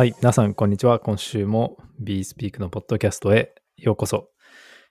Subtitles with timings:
[0.00, 0.98] はい、皆さん、こんにちは。
[0.98, 4.30] 今週も BeSpeak のポッドキャストへようこそ。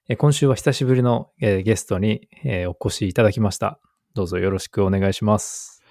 [0.08, 3.80] えー今週は久しぶりの、えーゲストに、えーお越しいただきました。
[4.14, 5.82] どうぞよろしくお願いします。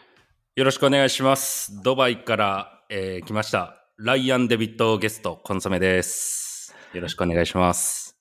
[0.55, 1.83] よろしくお願いします。
[1.83, 3.89] ドバイから、えー来ました。
[3.97, 6.73] ライアン・デビッドゲスト、コンソメです。
[6.95, 8.17] よろしくお願いします。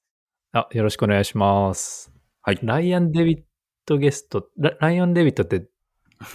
[0.53, 2.11] あ、よろしくお願いします。
[2.41, 2.59] はい。
[2.63, 3.39] ライアン・デビッ
[3.85, 5.67] ドゲスト、ラライアン・デビッドって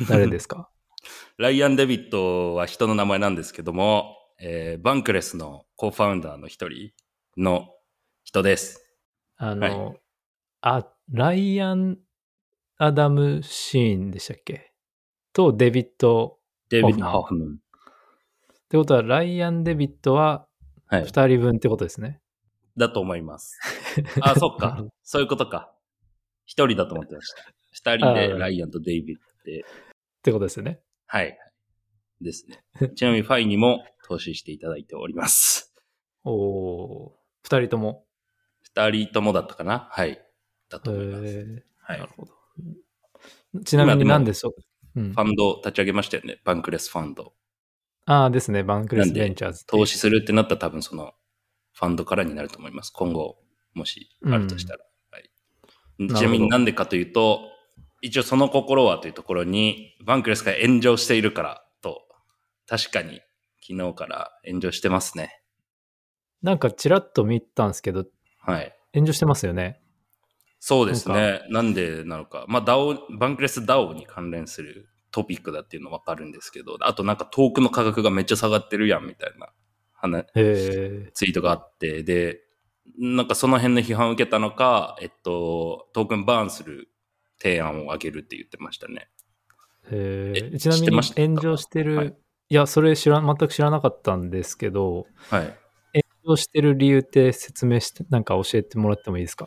[0.09, 0.69] 誰ですか？
[1.37, 6.91] ライアン・デビッドは人の名前なんですけども、えーバンクレスのコーファウンダーの一人
[7.37, 7.69] の
[8.25, 8.83] 人です。
[9.37, 9.95] あの、
[10.63, 11.99] あ、ライアン・
[12.77, 14.73] アダム・シーンでしたっけ？
[15.33, 16.41] とデビッド。
[16.71, 17.49] デビッド・ホハーフマン。
[17.51, 17.59] っ
[18.69, 20.49] てことは、ライアン・デビッドは
[20.87, 21.05] はい。
[21.05, 22.21] 2人分ってことですね？
[22.77, 23.61] だと思います。
[24.23, 24.85] あ、そっか。
[25.05, 25.73] そういうことか。
[26.47, 27.45] 一人だと思ってました。
[27.71, 29.65] 二人でライアンとデイビッドで、っ
[30.23, 30.81] てことですよね。
[31.07, 31.39] はい。
[32.23, 32.65] ですね。
[32.95, 35.75] ちなみにファイにも投資していただいております。
[36.25, 37.11] おー、
[37.45, 38.07] 2人とも。
[38.63, 39.89] 二人ともだったかな？
[39.91, 40.25] はい。
[40.69, 41.25] だと思います。
[41.25, 41.99] ーはい。
[42.01, 42.33] なるほど。
[43.65, 44.51] ちなみに何でしょ
[44.95, 46.41] う、うんフ、ァンド立ち上げましたよね。
[46.45, 47.35] バンクレスファンド。
[48.07, 51.13] ああですね、バンクレスベンチャーズ投資するってなったら多分その
[51.73, 52.91] ファンドからになると思います。
[52.91, 53.39] 今後、
[53.75, 54.85] もしあるとしたら。
[55.11, 55.31] はい、
[55.99, 57.49] ほどちなみになんでかというと、
[58.01, 61.63] 一応その心はというところに、バンクレスが炎上しているからと、
[62.67, 63.21] 確かに
[63.67, 65.43] 昨日から炎上してますね。
[66.43, 68.05] なんかちらっと見たんですけど、
[68.41, 68.77] はい。
[68.95, 69.81] 炎上してますよね。
[70.59, 71.43] そうですね。
[71.51, 72.45] なんでなのか。
[72.49, 79.53] まあ、DAO、バンクレス DAO に関連するトピックだっていうのわかるんですけど、あとなんかトークの価格がめっちゃ下がってるやんみたいな
[79.93, 80.27] 話。
[80.35, 82.41] ツイートがあって、で、
[82.99, 86.89] なんかその辺の批判を受けたのか、えっと、トークンバーンする
[87.41, 89.09] 提案を上げるって言ってましたね。
[89.91, 90.59] へええ。
[90.59, 92.05] ちなみに炎上してる、は
[92.53, 95.57] いい、や、それ知ら、全く知らなかったんですけど、はい。
[95.95, 99.47] 炎上してる理由って説明して、なんか教えてもらってもいいですか？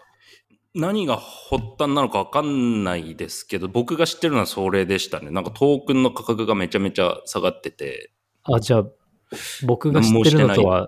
[0.74, 5.30] 何が発端なのかわかんないですけど、僕が知ってるのはそれでしたね。
[5.30, 8.12] なんかトークンの価格がめちゃめちゃ下がってて、
[8.42, 8.86] あ、じゃあ、
[9.68, 10.88] 僕が知ってるのとは。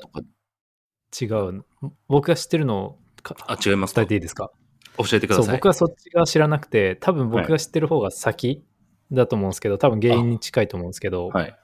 [1.21, 1.65] 違う。
[2.07, 4.01] 僕が知ってるのをかあ、違いますか？
[4.01, 4.49] 伝えていいですか？
[4.97, 5.55] 教えてくだそう、さい。
[5.57, 8.65] 僕はそっちが知らなくて、多分僕が知ってる方が先
[9.11, 11.55] だと思うんですけど、多分原因に近いと思うんですけど、はい。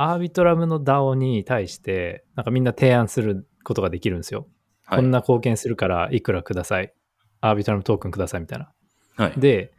[0.00, 4.46] アービトラムの DAO に対して、なんかみんな提案することができるんですよ。
[4.84, 5.00] はい。
[5.00, 6.94] こんな貢献するからいくらください。
[7.40, 8.72] アービトラムトークンくださいみたいな。
[9.16, 9.40] はい。
[9.40, 9.72] で、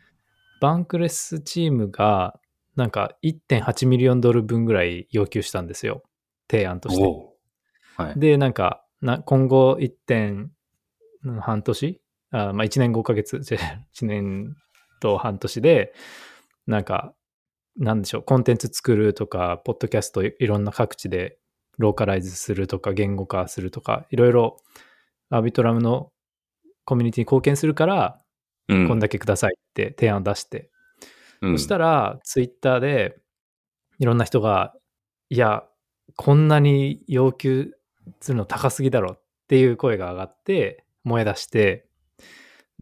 [0.60, 2.38] バンクレスチームが、
[2.76, 6.04] なんか1.8ミリオンドル分ぐらい要求したんですよ。
[6.52, 7.04] 提案として。
[7.96, 8.20] はい。
[8.20, 10.52] で、なんか、な今後1点、
[11.24, 13.58] うん半年あまあ1年5ヶ月、じゃ
[13.94, 14.56] 1年
[15.00, 15.94] と半年で、
[16.68, 17.14] なんか、
[17.78, 21.38] なんでしょう、コンテンツ作るとか、ポッドキャストいいろんな各地で
[21.78, 24.58] ローカライズするとか、言語化するとか、いろいろ
[25.30, 26.12] アービトラムの
[26.86, 28.20] コミュニティに貢献するから、
[28.68, 28.88] うん。
[28.88, 30.70] こんだけくださいって提案を出して、
[31.42, 31.58] うん。
[31.58, 33.18] そしたら、ツイッターで、
[34.00, 34.76] いろんな人が、
[35.30, 35.64] いや、
[36.16, 37.74] こんなに要求
[38.22, 41.88] するの高すぎだろっていう声が上がって、燃え出して、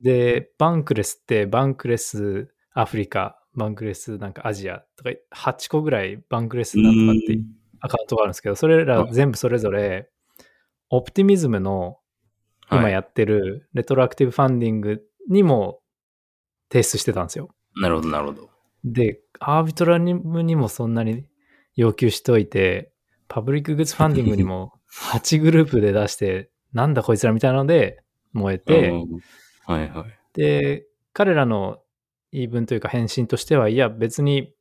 [0.02, 7.40] で、バンクレスって、バンクレスアフリカ、バンクレスなんかアジアとか、8個ぐらいバンクレスなんとかって
[7.82, 10.10] アカウントがあるんですけど、それら全部それぞれ、
[10.90, 11.98] オプティミズムの
[12.72, 15.80] 今やってるレトロアクティブファンディングにも
[16.72, 17.50] 提出してたんですよ。
[17.76, 18.50] なるほど、なるほど。
[18.84, 21.28] で、アービトラムにもそんなに
[21.76, 22.92] 要求しておいて、
[23.28, 24.74] パブリックグッズファンディングにも
[25.12, 28.04] 8グループで出して、なんだこいつらみたいなので
[28.34, 29.22] 燃えて、うん
[29.66, 30.20] はいはい。
[30.34, 31.80] で、彼らの
[32.38, 34.54] 言い分というか返信としては、いや別に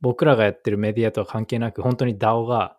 [0.00, 2.76] 僕らがやってるメディアとは関係なく、本当に DAO が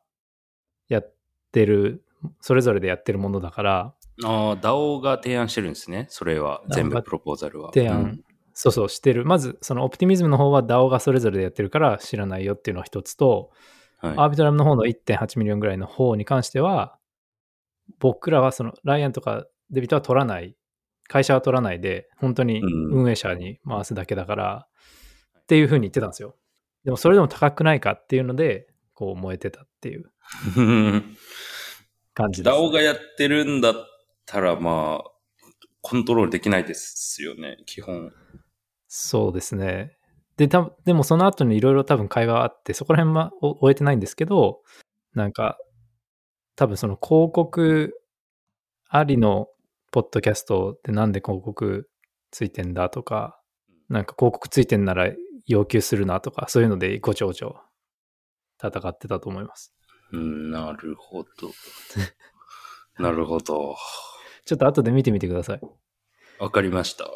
[0.87, 1.13] やっ
[1.51, 2.03] てる、
[2.41, 6.05] それぞれでやってるものだから、ああ、DAO が提案してるんですね。
[6.09, 7.71] それは、全部プロポーザルは。
[7.73, 8.23] 提案、うん
[8.57, 9.25] そうそうしてる。
[9.25, 13.51] まず、そのオプティミズムの方は DAO がそれぞれでやってるから知らないよっていうのが一つと、
[13.99, 16.97] アはービトラムの方の1.8ミリオンぐらいの方に関しては、
[17.99, 20.55] 僕らはそのライアンとかデビットは取らない、
[21.07, 24.67] 会社は取らないで、本当にうん運営者に回すだけだから、
[25.39, 26.35] っていうふうに言ってたんですよ。
[26.83, 31.03] でもそれでも高くないかっていうので、こう燃えてたっていうい。
[32.13, 33.73] 感じです、DAO がやってるんだっ
[34.25, 35.11] たら、まあ、
[35.81, 38.11] コントロールできないですよね、基本。
[38.87, 39.97] そうですね。
[40.37, 44.61] で、たでもその後にいろいろ多分会話あって、そこら辺はお終えてないんですけど、
[45.13, 45.57] なんか、
[46.55, 47.99] 多分その広告
[48.87, 49.47] ありの
[49.95, 51.89] ポッドキャストってなんで広告
[52.29, 53.39] ついてんだとか、
[53.87, 55.09] なんか広告ついてんなら
[55.47, 57.55] 要求するなとか、そういうのでごちょごちょ
[58.61, 59.73] 戦ってたと思います。
[60.11, 61.29] うん、なるほど。
[63.01, 63.77] なるほど。
[64.43, 65.61] ちょっと後で見てみてください。
[66.39, 67.05] わかりました。
[67.05, 67.11] は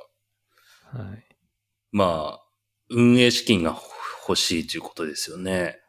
[1.18, 1.38] い。
[1.92, 2.46] まあ、
[2.90, 3.78] 運営資金が
[4.26, 5.82] 欲しいということですよね。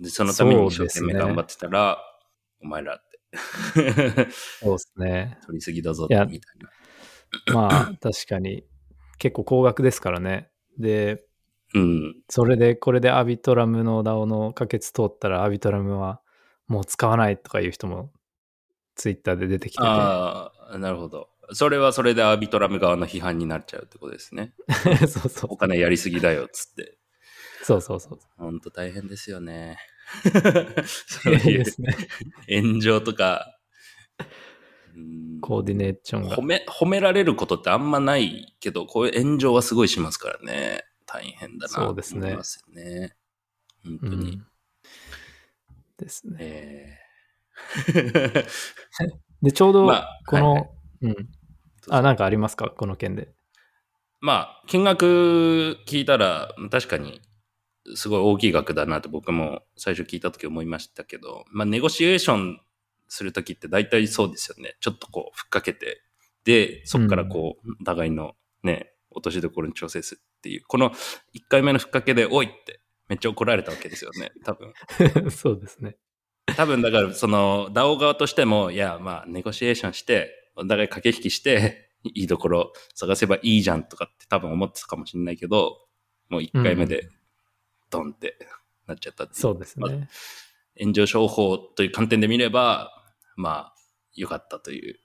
[0.00, 2.02] で、そのために一生懸命頑張ってたら、
[2.60, 3.00] お前ら。
[4.60, 5.38] そうですね。
[5.46, 7.54] 取りすぎだぞ、みたいな。
[7.54, 8.64] まあ、確かに、
[9.18, 10.50] 結構高額ですからね。
[10.78, 11.24] で、
[11.74, 12.16] うん。
[12.28, 16.20] それで、これでアビトラムの DAO の可決通ったら、アビトラムは
[16.66, 18.10] もう使わないとかいう人も、
[18.94, 19.84] ツイッターで出てきてて。
[19.86, 21.28] ああ、なるほど。
[21.52, 24.54] それはそれでアービトラム側の批判になっちゃうってことですね。
[25.08, 25.56] そうそうお。
[25.56, 26.98] 金やりすぎだよ、っつって。
[27.62, 28.18] そうそうそう。
[28.36, 29.78] ほんと大変ですよね。
[31.06, 31.96] そそうういうですね。
[32.48, 33.58] 炎上とか、
[34.96, 36.42] うんコーディネーションが褒。
[36.42, 40.84] め、褒められることってあんまないけど、こういう炎上はすごいしますからね。
[41.06, 43.16] 大変だなそうですねと思いますよね。
[43.84, 44.36] 本う当に。
[44.36, 44.46] ん、
[45.98, 47.00] ですね。
[47.94, 48.46] え
[49.42, 50.70] で、ちょうどまあ、この、はいはい
[51.02, 51.12] うん。
[51.12, 51.16] ー
[51.90, 52.70] あ、なんかありますか？
[52.70, 53.32] この件で。
[54.20, 57.20] まあ、金額聞いたら、確かに、
[57.96, 62.60] すごい大きい額だなと僕も最初聞いた時思いましたけど、まあ、ネゴシエーション
[63.08, 64.76] する時って大体そうですよね。
[64.80, 66.02] ちょっとこう、ふっかけて、
[66.44, 70.94] で、そこからこう、お互いのね、落としどころに調整するっていう、この1
[71.48, 74.72] 回目のふっかけで、おいって、めっちゃ怒られたわけですよね、多分。
[75.30, 75.96] そうですね。
[76.56, 85.78] 多分だから、その、DAO 側としても、いや、まあ、ネゴシエーションして、お互い駆け引きして、いいところ探せばいいじゃんとかって多分思ってたかもしれないけど、
[86.28, 87.08] もう1回目で、
[87.90, 88.38] ドンって
[88.86, 90.08] なっちゃったそうですね。
[90.78, 92.90] 炎上商法という観点で見れば、
[93.36, 93.74] まあ、
[94.14, 94.98] 良かったという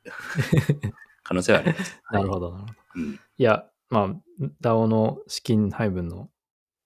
[1.23, 2.01] 可能性はあります。
[2.11, 2.73] なるほど、なるほど。
[2.95, 3.19] うん。
[3.37, 6.29] いや、まあ、DAO の資金配分の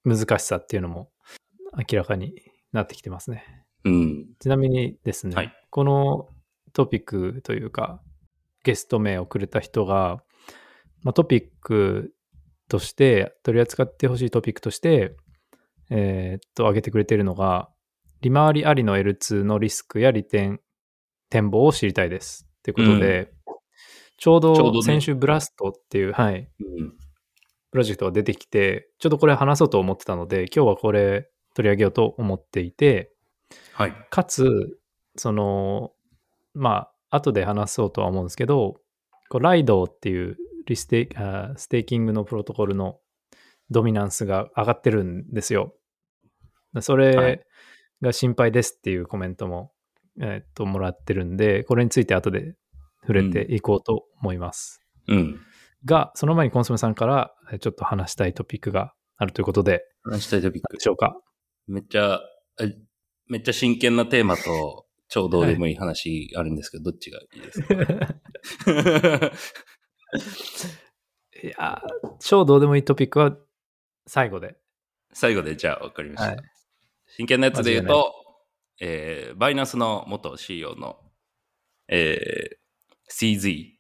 [0.04, 1.12] 難しさっていうのも
[1.76, 2.34] 明らかに
[2.72, 3.66] なってきてますね。
[3.84, 4.36] うん。
[4.40, 6.30] ちなみにですね、はいこの
[6.74, 8.02] トピックというか、
[8.64, 10.24] ゲスト名をくれた人が、
[11.04, 12.14] まあ、トピック
[12.70, 15.16] として、取り扱ってほしいトピックとして、
[15.90, 17.70] えーっと、挙げてくれているのが、
[18.22, 20.60] 利回りありの L2 のリスクや利点、
[21.30, 22.48] 展望を知りたいです。
[22.60, 23.32] っていうことで、
[24.18, 26.94] ちょうちょうど先週ブラストっていう、はい、うん。
[27.72, 33.12] プロジェクトが出てきて、ちょっとこれ話そうと思ってたので、今日はこれ取り上げようと思っていて、
[33.74, 33.94] はい。
[34.10, 34.80] かつ、
[35.16, 35.92] その、
[36.54, 38.82] まあ、後で話そうとは思うんですけど、
[39.30, 43.00] こうライドっていうリステあステーキングのプロトコルの
[43.70, 45.74] ドミナンスが上がってるんですよ。
[46.82, 47.44] そはれ
[48.02, 49.72] いが心配ですっていうコメントも、
[50.22, 52.56] えーっともらってるんで、これについて後で
[53.02, 54.82] 触れていこうと思います。
[55.08, 55.40] うん。
[55.86, 60.82] が、その前にコンソメさんからえーちょっと話したいトピックがあるということで、話したいトピックで。
[60.82, 61.18] しょうか？
[61.68, 62.20] めっちゃ、
[62.62, 62.74] え
[63.28, 67.74] めっちゃ真剣なテーマと、超どうでもいい話あるんですけど、どっちがいいですか？
[71.44, 73.36] いやー、超どうでもいいトピックは
[74.08, 74.58] 最後で。
[75.14, 76.32] 最後で、じゃあ分かりました。
[76.32, 76.40] はい
[77.08, 78.14] 真剣なやつで言うと、
[78.80, 80.98] えー、バイナンスの元 CEO の、
[81.88, 83.74] えー、CZ、チ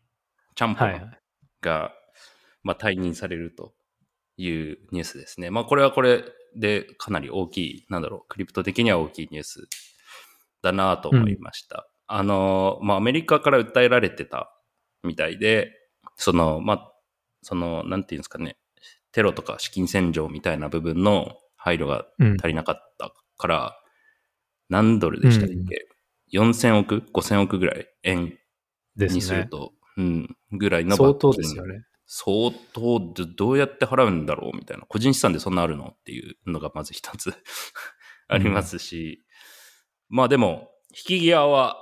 [0.55, 1.19] ャンポンはいはい。
[1.61, 1.91] が、
[2.63, 3.73] まあ、退任されると
[4.37, 5.51] いうニュースですね。
[5.51, 6.23] まあ、これはこれ
[6.55, 9.67] でかなり大きい、なんだろう、クリプト的には大きいニュース
[10.61, 11.87] だなと思いました。
[12.07, 14.51] あの、まあ、アメリカから訴えられてた
[15.03, 15.73] みたいで、
[16.15, 16.93] その、まあ、
[17.43, 18.57] その、なんていうんですかね、
[19.11, 22.33] テロとか資金洗浄みたいな部分の配慮がうん。
[22.39, 23.79] 足りなかったから、
[24.69, 25.87] 何ドルでしたっけ、
[26.33, 28.37] ?4000 億 ?5000 億ぐらい円。
[29.05, 31.83] にすると、うん、ぐらいの相当ですよね。
[32.07, 34.85] 相当ど、どうやって払うんだろうみたいな。
[34.87, 35.93] 個人資産でそんなあるの？
[35.93, 37.33] っていうのがまず一つ
[38.27, 39.23] ありますし、
[40.09, 41.77] まあでも、引き際は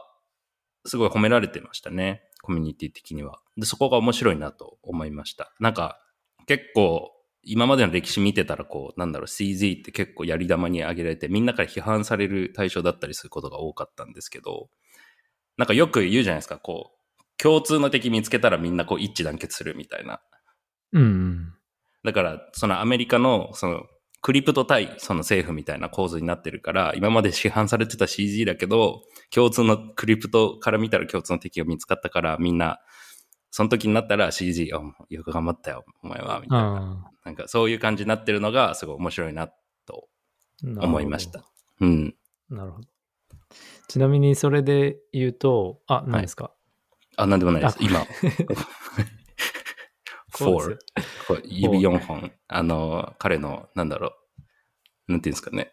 [0.86, 2.24] すごい褒められてましたね。
[2.42, 3.40] コミュニティ的には。
[3.56, 5.54] で、そこが面白いなと思いました。
[5.60, 6.02] なんか、
[6.48, 7.12] 結構、
[7.46, 14.70] 今までの歴史見てたら、こう、なんだろう、CZ って結構やり玉に挙げられて、みんなから批判される対象だったりすることが多かったんですけど、
[15.58, 16.96] なんかよく言うじゃないですか、こう、
[17.38, 20.22] 共通の敵見つけたらみんなこう一致団結するみたいな。
[20.94, 21.54] うんうん。
[22.04, 23.86] だから、そのアメリカの、その、
[24.22, 32.80] クリプト対その政府みたいな構図になってるから、今まで市販されてた CG だけど、共通のクリプトから見たら共通の敵が見つかったから、みんな、
[33.56, 37.06] その時になったら CG、あよく頑張ったよ、お前は、みたいな。
[37.08, 39.48] あなんかそういう感じになってるのが、すごい面白いな
[39.86, 40.10] と
[40.78, 41.46] あ、思いました。
[41.80, 42.18] うん。
[42.50, 42.88] なるほど。
[43.88, 46.54] ちなみにそれで言うと、あ、何ですか、
[47.16, 47.82] あ、なんでもないですあ。
[47.82, 48.02] 今、
[50.34, 50.76] こう four で。
[51.26, 52.34] こう指4本。
[52.50, 54.18] あの、彼の、なんだろ
[55.08, 55.12] う。
[55.14, 55.72] なんていうんですかね。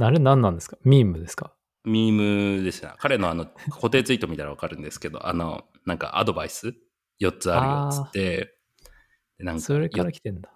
[0.00, 0.76] あれ何なんですか？
[0.82, 1.54] ミームですか？
[1.84, 2.92] ミームですね。
[2.98, 6.74] 彼のあの、固定ツイート見たらわかるんですけど、あの、なんかアドバイス
[7.20, 8.56] ？4つあるよっつって、
[9.38, 10.50] でなんかそれから来てんだ。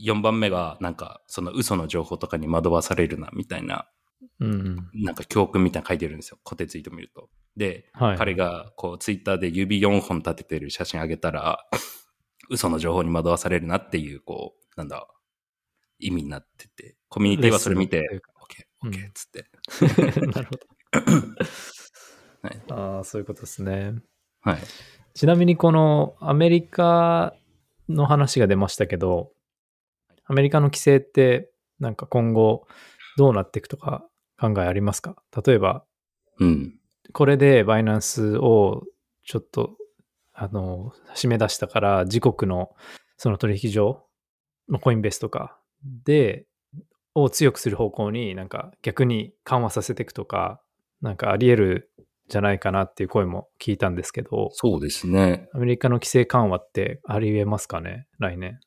[0.00, 3.88] 4番目が、なんか、その嘘の情報とかに惑わされるな、みたいな、
[4.40, 4.90] うんうん。
[5.04, 6.38] なんか教訓みたいなの書いてるんですよ。
[6.44, 7.28] 固定ツイート見ると。
[7.56, 8.18] で、はい。
[8.18, 11.64] 彼が、こう、ツイッターで指4本立ててる写真あげたら、
[12.50, 15.06] 嘘の情報に惑わされるなっていう、こう、なんだ、
[15.98, 20.26] 意味になってて、コミュニティはそれ見てレッスンというか、オッケー、オッケー、うんつって。
[20.26, 20.73] なるほど。
[22.42, 23.94] はいああ、そういうことですね。
[24.42, 24.58] はい。
[25.14, 27.34] ちなみにこのアメリカ
[27.88, 29.30] の話が出ましたけど、
[30.26, 32.66] アメリカの規制ってなんか今後
[33.16, 34.04] どうなっていくとか
[34.38, 35.16] 考えありますか？
[35.46, 35.84] 例えば、
[36.40, 36.74] うん。
[37.12, 38.84] これでバイナンスを
[39.24, 39.76] ちょっと、
[40.32, 42.74] あの、締め出したから自国の
[43.16, 44.06] その取引所
[44.68, 45.58] のコインベースとか
[46.04, 46.46] で、
[47.14, 50.60] を強くする方向になんか逆に緩和させていくとか、
[51.00, 55.48] なんかあり得るんじゃないかなっていう声も聞いたんですけど、そうですね。
[55.52, 58.06] アメリカの規制緩和ってあり得ますかね？
[58.18, 58.60] 来年。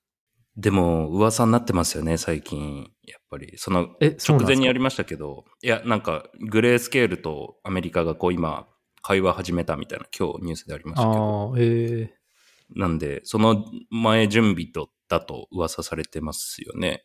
[0.55, 2.89] でも、噂になってますよね、最近。
[3.03, 3.53] やっぱり。
[3.57, 8.67] その、え、直前にやりましたけど、いや、なんか、グレースケールとアメリカがこう今、
[9.03, 11.51] 会話始めたみたいな、今日ニュースでありましたけど。
[11.51, 12.17] ああ、ええ
[12.75, 17.03] なんで、その前準備と、だと噂されてますよね。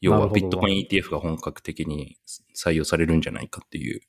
[0.00, 2.16] 要は、ビットコイン ETF が本格的に
[2.56, 4.00] 採用されるんじゃないかっていう。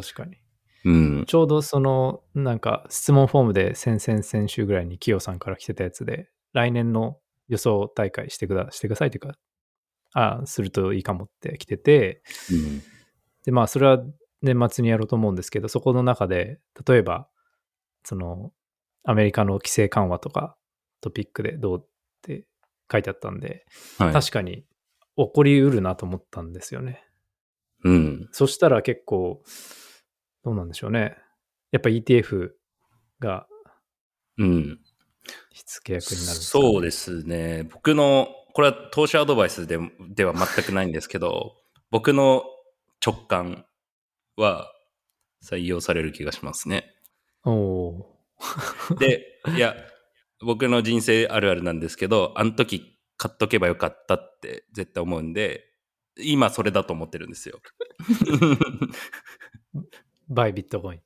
[0.00, 0.36] 確かに。
[0.84, 1.24] うん。
[1.26, 9.34] ちょうどその、なんか質問フォームで先々先週ぐらいにキヨさんから来てたやつで、来年の予想大会してくだしてくださいというか、
[10.14, 12.82] ああ、するといいかもって来てて、うん。
[13.44, 14.02] で、まあ、それは
[14.42, 17.28] 年末にやろうと思うんですけど、そこの中で、例えば、
[18.04, 18.52] その、
[19.04, 20.56] アメリカの規制緩和とか、
[21.00, 21.86] トピックでどうっ
[22.22, 22.46] て
[22.90, 23.64] 書いてあったんで、
[23.98, 24.12] はい。
[24.12, 24.64] 確かに
[25.16, 27.04] 起こりうるなと思ったんですよね。
[27.84, 28.28] うん。
[28.32, 29.42] そしたら結構、
[30.44, 31.16] どうなんでしょうね。
[31.72, 32.50] やっぱ ETF
[33.20, 33.46] が
[34.38, 34.80] うん。
[35.50, 37.68] 火付け役になるんですかね、そうですね。
[37.72, 39.78] 僕の、これは投資アドバイスで
[40.10, 41.56] では全くないんですけど、
[41.90, 42.44] 僕の
[43.04, 43.64] 直感
[44.36, 44.70] は
[45.42, 46.94] 採用される気がしますね。
[47.44, 48.18] おお
[48.98, 49.74] で、いや、
[50.40, 55.64] 僕の人生あるあるなんですけど、あの時買っとけばよかったって絶対思うんで、
[56.18, 57.60] 今それだと思ってるんですよ。
[60.30, 60.34] ー。
[60.34, 61.00] バイビットコイン。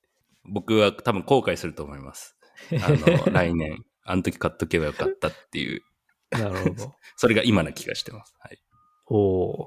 [0.45, 2.37] 僕は多分後悔すると思います。
[2.83, 5.83] あの、来年、あの時買っとけばよかったっていう、
[6.31, 6.95] なるほど。
[7.17, 8.35] それが今な気がしてます。
[8.41, 8.59] はい。
[9.07, 9.17] お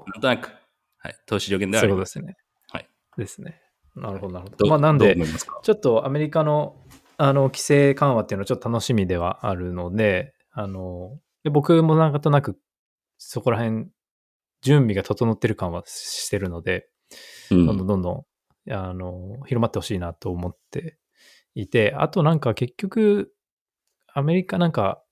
[0.00, 0.04] お。
[0.08, 0.50] なんとなく、
[0.98, 1.16] はい。
[1.26, 1.98] 投資上限ではそありま。
[1.98, 2.36] うですすね。
[2.68, 2.88] はい。
[3.16, 3.60] ですね。
[3.94, 5.16] なるほど、なるほどまあ、なんで
[5.62, 6.76] ちょっとアメリカの
[7.18, 12.58] あの規制緩和っていうのはちょっと楽しみではあるので、あの、で僕もなんとなく
[13.18, 13.88] そこら辺
[14.62, 16.88] 準備が整ってる感はしてるので、
[17.50, 18.24] うんどんどんどんどん、
[18.70, 20.98] あの、広まってほしいなと思って
[21.54, 23.32] いて、あとなんか結局、
[24.14, 25.02] アメリカなんか、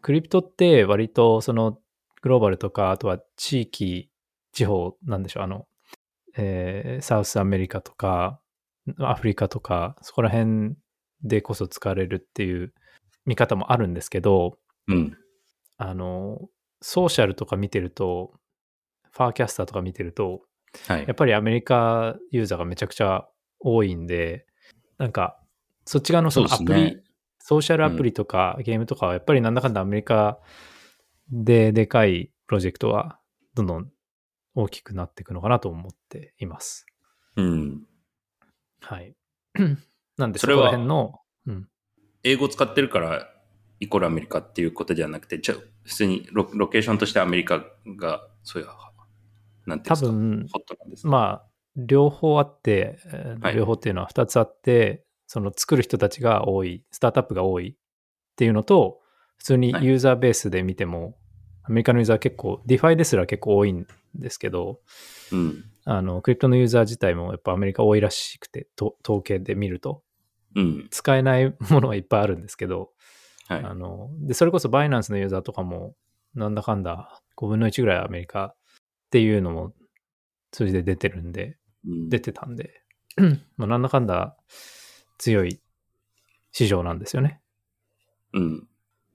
[0.00, 1.80] クリプトって割とその
[2.22, 4.10] グローバルとか、あとは地域、
[4.52, 5.66] 地方なんでしょう、あの、
[6.36, 8.40] えーサウスアメリカとか、
[8.98, 10.76] アフリカとか、そこら辺
[11.22, 12.72] でこそ使われるっていう
[13.26, 15.16] 見方もあるんですけど、うん。
[15.76, 16.48] あの、
[16.80, 18.32] ソーシャルとか見てると、
[19.10, 20.42] ファーキャスターとか見てると、
[20.86, 21.14] はいやっ。
[21.14, 23.28] ぱりアメリカユーザーがめちゃくちゃ
[23.60, 24.46] 多いんで、
[24.98, 25.38] なんか、
[25.84, 27.02] そっち側のそのアプリ、ね
[27.48, 30.38] ソーシャルアプリとかゲームとかは、やっぱりなんだかんだアメリカ
[31.30, 33.18] ででかいプロジェクトは、
[33.54, 33.90] どんどん
[34.54, 36.84] 大きくなっていくのかなと思っています。
[37.36, 37.86] うん。
[38.80, 39.14] はい。
[40.18, 41.68] なんで、そそれはこら辺の、うん、
[42.22, 43.30] 英語使ってるから、
[43.80, 47.64] イコールアメリカっていうことではなくて、じゃあ普通にロロケーションとしてアメリカ
[47.96, 48.68] が、そういう、
[49.68, 51.08] なんていうんですか、多分、ホットなんですか。
[51.08, 52.98] まあ、両方あって、
[53.54, 59.00] 両方っていうのは2つあって、その作る人たちが多い、スタートアップが多いっていうのと、
[59.36, 61.16] 普通にはいユーザーベースで見ても、
[61.62, 64.80] アメリカのユーザー結構、 DeFi ですら結構多いんですけど、
[65.30, 65.64] うん。
[65.84, 70.02] あの、クリプトのユーザー自体もやっぱアメリカ多いらしくて、と統計で見ると、
[70.56, 70.88] うん。
[70.90, 72.90] 使えないものはいっぱいあるんですけど、
[73.48, 73.64] はい。
[73.64, 75.94] あの、で、それこそバイナンスのユーザーとかも、
[76.34, 78.54] なんだかんだ5分の1ぐらいアメリカ
[79.08, 79.72] っていうのも
[80.52, 82.82] 数字で出てるんで、うん出てたんで、
[83.56, 84.36] まあなんだかんだ
[85.16, 85.60] 強い
[86.52, 87.40] 市場なんですよね。
[88.34, 88.68] うん。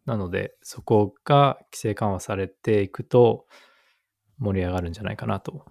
[0.06, 3.46] なので、そこが規制緩和されていくと
[4.40, 5.66] 盛り上がるんじゃないかなと、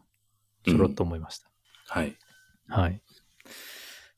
[0.64, 1.50] ちょろっと思いました。
[1.88, 2.16] はい。
[2.68, 3.02] はい。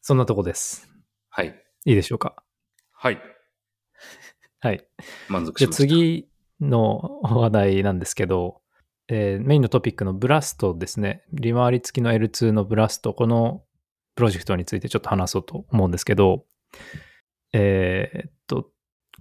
[0.03, 0.89] そんなとこです。
[1.31, 1.65] はい。
[1.87, 2.43] いいでしょうか？
[2.93, 3.21] はい。
[4.61, 4.87] はい。
[5.29, 5.83] 満足しました。。
[5.83, 6.29] 次
[6.61, 8.61] の話題なんですけど、
[9.09, 11.25] えーメインのトピックのブラストですね。
[11.33, 13.15] 利回り付きの L2 のブラスト。
[13.15, 13.63] この
[14.15, 16.45] プロジェクトについてちょっと話そうと思うんですけど、
[17.53, 18.71] えーっと、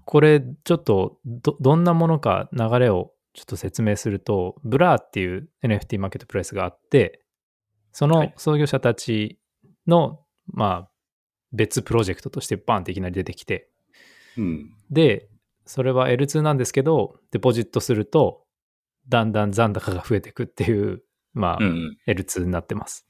[0.06, 7.22] これちょっとどどんなものか流れをちょっと説明すると、ブラーっていう NFT マーケットプレイスがあって、
[7.92, 9.40] そのはい創業者たち
[9.88, 10.90] の、まあ、
[11.52, 13.70] 別プロジェクトとしてバンっていきなり出てきて、
[14.38, 14.72] うん。
[14.90, 15.30] で、
[15.66, 18.43] それは L2 なんですけど、デポジットすると、
[19.08, 21.98] だんだん残高が増えていくっていう、 まあ、うんうん。
[22.08, 23.08] L2 になってます。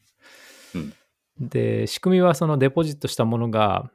[0.76, 0.94] うん
[1.40, 3.92] で、仕組みはそのデポジットしたものが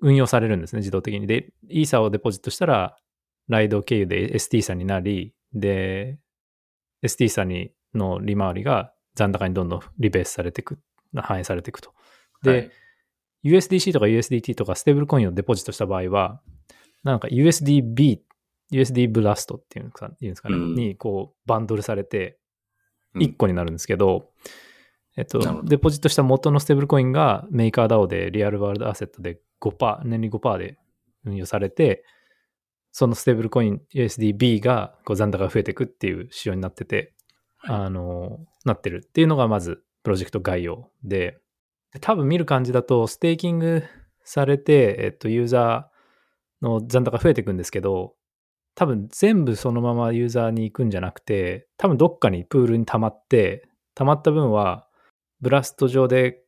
[0.00, 1.26] 運用されるんですね、自動的に。
[1.26, 2.96] で、イーサをデポジットしたら、
[3.48, 6.20] ライド経由で ST 差になり、で、
[7.02, 10.78] ST 差にの利回りが残高にどんどんリベースされていく、
[11.12, 11.92] 反映されていくと。
[12.44, 12.70] で、はい
[13.44, 16.40] USDC とか USDT とかステーブルコインをデポジットした場合は、
[17.02, 18.20] なんか USDB、
[18.72, 20.74] USD ブラストっていうんですかね、うん。
[20.74, 22.38] にこうバンドルされて
[23.14, 23.22] うん。
[23.22, 24.30] 1個になるんですけど、
[25.16, 30.78] えっとデポジットした元のステーブルコインがメーカー DAO でリアルワールドアセットで5%、年利5%で
[31.24, 32.04] 運用されて、
[32.92, 37.14] そのステーブルコイン USDB がこう残高が増えていくっていう仕様になってて、
[37.58, 37.76] はい。
[37.86, 41.38] あの、なってるっていうのがまずプロジェクト概要で、
[41.92, 43.84] で多分見る感じだとステーキング
[44.24, 48.14] されて、えっと、ユーザーの残高増えていくんですけど、
[48.80, 54.86] 多分全部そのままユーザーに行くんじゃなくて、多分どっかにプールに溜まって、溜まった分は
[55.42, 56.40] ブラスト上で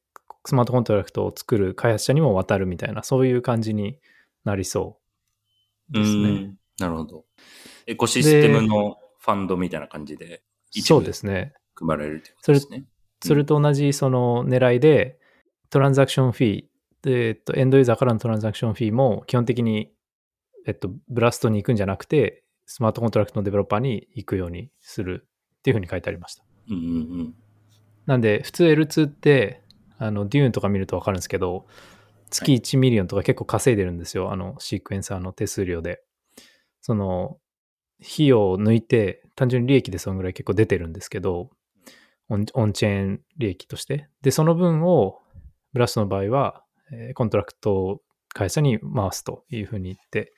[0.47, 3.99] スマートコントラクトを作る開発者にも渡るみたいな、そういう感じに
[4.47, 4.99] なりそ
[5.91, 6.23] うですね。
[6.23, 7.27] うんなるほど。
[7.87, 11.53] エコシステムのファンドみたいな感じで一そう部ですね。
[11.75, 12.87] 組まれるってことですね。
[13.23, 15.19] それと同じその狙いで、
[15.69, 16.65] トランザクションフィー、
[17.03, 19.93] で、えっと、エンドユーザーからのトランザクションフィーも基本的に、
[20.67, 25.27] えっと、ブラストに行くんじゃなくて、スマートコントラクトのデベロッパーに行くようにする
[25.59, 26.45] っていうふうに書いてありました。
[26.71, 26.89] うんうんう
[27.25, 27.35] ん。
[28.07, 29.63] なんで、普通 L2 って、
[29.99, 31.67] あの、デューンとか見るとわかるんですけど、
[32.31, 34.33] 月1ミリオンとか結構稼いでるんですよ。
[34.33, 36.03] あの、シークエンサーの手数料で。
[36.81, 37.39] その、
[38.01, 41.51] 費用を抜いて、単純に利益でそのぐらい結構出てるんですけど、
[42.29, 44.09] オンオンチェーン利益として。
[44.23, 45.21] で、その分を、
[45.73, 50.33] ブラストの場合は、えーコントラクト開発者に回すというふうに言って、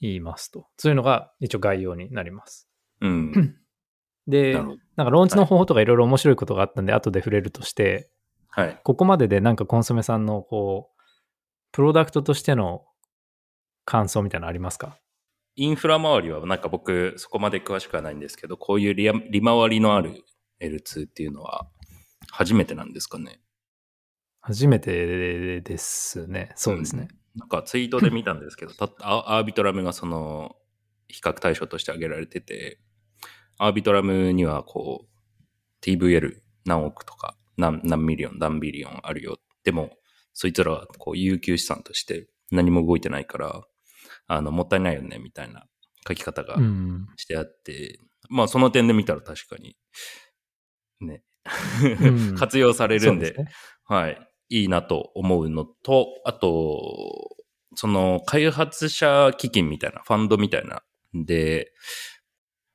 [0.00, 0.66] 言いますと。
[0.76, 2.68] そういうのが一応概要になります。
[3.00, 3.56] うん。
[4.26, 8.10] で、なんかローンチの方法とかいろいろ面白いことがあったんで、後で触れるとして、
[8.48, 8.80] はい。
[8.84, 11.02] ここまででなんかコンソメさんのこう、
[11.72, 12.84] プロダクトとしての
[13.84, 14.98] 感想みたいなのありますか？
[15.56, 20.22] インフラ周りはなんか僕そこまで詳しくはないんですけど、こういう利利回りのある
[20.60, 21.66] L2 っていうのは
[22.30, 23.40] 初めてなんですかね？
[24.42, 26.52] 初めてですね。
[26.56, 27.08] そうですね。
[27.36, 30.56] なんかツイートで見たんですけど、たアアービトラムがその
[31.08, 32.80] 比較対象として挙げられてて、
[33.58, 39.38] アービトラムにはこう TVL 何億とか何何ミリオン何ビリオンあるよ。
[39.62, 39.90] でも、
[40.34, 43.62] そいつらはこう遊休資産として何も動いてないから、
[44.26, 45.66] あの、もったいないよね、みたいな
[46.06, 47.06] 書き方がうん。
[47.16, 49.76] してあって、まあその点で見たら確かに、
[51.00, 51.22] ね、
[52.02, 53.48] うん 活用されるんで、そうすね
[53.84, 57.36] はい、いいなと思うのと、あと、
[57.74, 60.82] その開発者基金みたいな、ファンドみたいな、
[61.14, 61.72] で、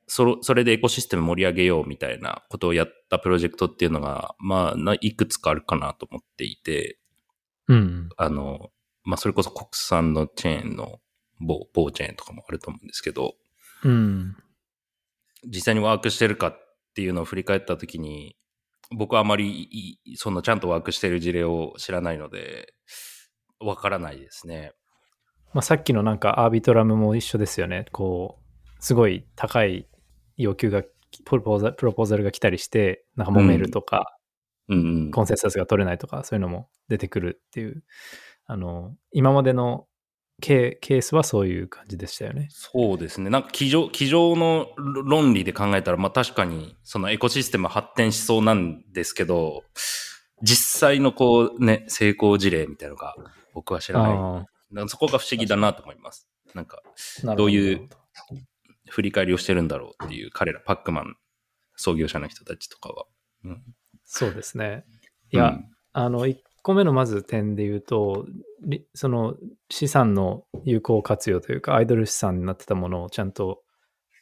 [0.08, 6.98] それそれでエコシステム盛り上げようみたいなことをやったプロジェクトっていうのが、まあ、ないくつかあるかなと思っていて、
[7.68, 8.10] うん。
[8.18, 8.72] あの、
[9.04, 11.00] まあ、それこそ国産のチェーンの
[11.40, 13.36] 某、某チェーンとかもあると思うんですけど、
[13.84, 14.36] うん。
[15.46, 16.58] 実際にワークしてるかっ
[16.96, 18.36] ていうのを振り返ったときに、
[18.91, 22.73] 僕はあまりいそのちゃんとワークしてる事例を知らないので、
[23.60, 24.73] わからないですね。
[25.54, 27.86] まあ、さっきのなんかアービトラムも一緒ですよね。
[27.91, 29.88] こう、すごい高い
[30.38, 30.84] 要求が、
[31.26, 34.17] プロポーザルプロポーザルが来たりして、なんか揉めるとか、
[34.67, 35.12] うんうん。
[35.12, 37.84] コンセンサスが取れないとか、そういうのも出てくるっていう、
[38.45, 39.88] あの、今までの
[40.41, 42.47] ケケースはそういう感じでしたよね。
[42.52, 43.30] そうですね。
[43.30, 49.63] なんか机上、机上の論理で考えたら、まあ確かにそのエコシステム発展しそうなんですけど、
[50.43, 53.15] 実際のこうね、成功事例みたいなのが
[53.54, 54.12] 僕は知らない。
[54.13, 56.28] あなんかそこが不思議だなと思います。
[56.54, 56.82] なんか、
[57.28, 57.89] あどういう
[58.89, 61.15] 振り返りをしてるんだろうっていう、彼ら、パックマン
[61.76, 63.06] 創業者の人たちとかは。
[63.45, 63.63] うん、
[64.04, 64.86] そうですね。
[65.32, 68.25] いや、うんあの、1個目のまず点で言うと、
[68.65, 69.36] りその
[69.69, 73.62] 資産の有効活用というか、アイドル資産になってたものをちゃんと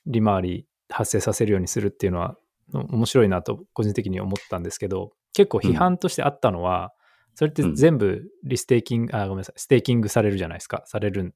[0.06, 2.38] 利回り発生させるようにするっていうのは
[2.72, 6.94] の面白いなと個人的に思ったんですけど、結構批判としてあったのは、
[7.34, 10.84] それって全部リステーキング、あ、ごめんなさい、ステーキングされるじゃないですか。
[10.86, 11.34] される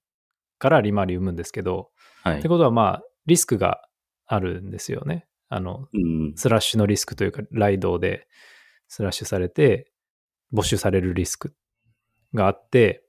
[0.60, 1.90] から利回り生むんですけど、
[2.22, 2.50] はいって。
[2.50, 3.82] ことはまあ、リスクが
[4.28, 5.26] あるんですよね。
[5.48, 6.34] あの、うん。
[6.36, 8.28] スラッシュのリスクというか、 Lido で
[8.88, 9.89] スラッシュされて、
[10.52, 11.54] 没収されるリスク
[12.34, 13.04] があって、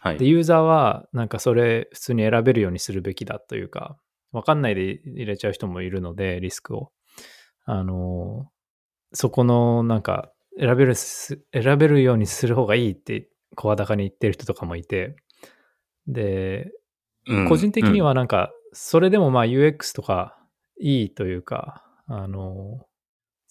[0.00, 0.18] はい。
[0.18, 3.96] で、ユーザーはなんかそれ普通に選べるようにするべきだというか、
[4.32, 6.92] わかんないで入れちゃう人もいるので、リスクを。
[7.64, 8.48] あの、
[9.12, 15.16] そこのなんか選べるす、選べるようにする方がいいって声高に言ってる人とかもいて、
[16.06, 16.70] で、
[17.28, 20.38] うん個人的にはなんか、それでもまあ UX とか
[20.78, 22.86] いいというか、あの、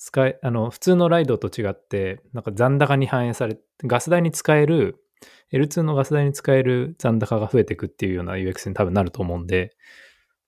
[0.06, 5.04] 使え、あの、普通のライドと違って、なんか残高に反映され、ガス代に使える、
[5.52, 9.76] L2 のガス代に使える残高が増えていくっていうような UX に多分なると思うんで、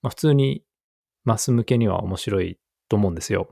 [0.04, 0.64] まあ普通に
[1.24, 3.50] マス向けには面白いと思うんですよ。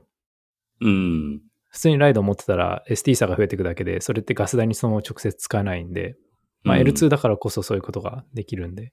[0.80, 1.40] うん。
[1.70, 6.14] 普通にライドを持ってたら ST 差が増えていくだけで、それってガス代にそのまま直接使えないんで、
[6.62, 8.92] まあうん L2 だからこそそういうことができるんで、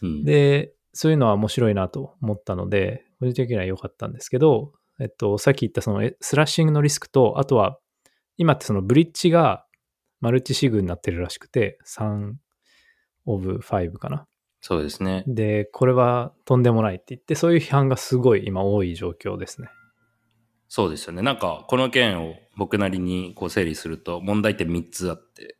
[0.00, 7.78] うん、で、そういうのは面白いなと思ったので、個人的には良かったんですけど、えっと、さっき言ったそのえスラッシングのリスクと、あとは、
[8.36, 9.66] 今ってそのブリッジが
[10.20, 12.34] マルチシグになってるらしくて、3
[13.26, 14.26] of 5かな。
[14.60, 15.24] そうですね。
[15.26, 19.68] で、これはとんでもないって言って、そういう批判がすごい今多い状況ですね。
[20.68, 21.22] そうですよね。
[21.22, 25.56] なんか、この件を僕なりにこう整理すると、問題点3つあって、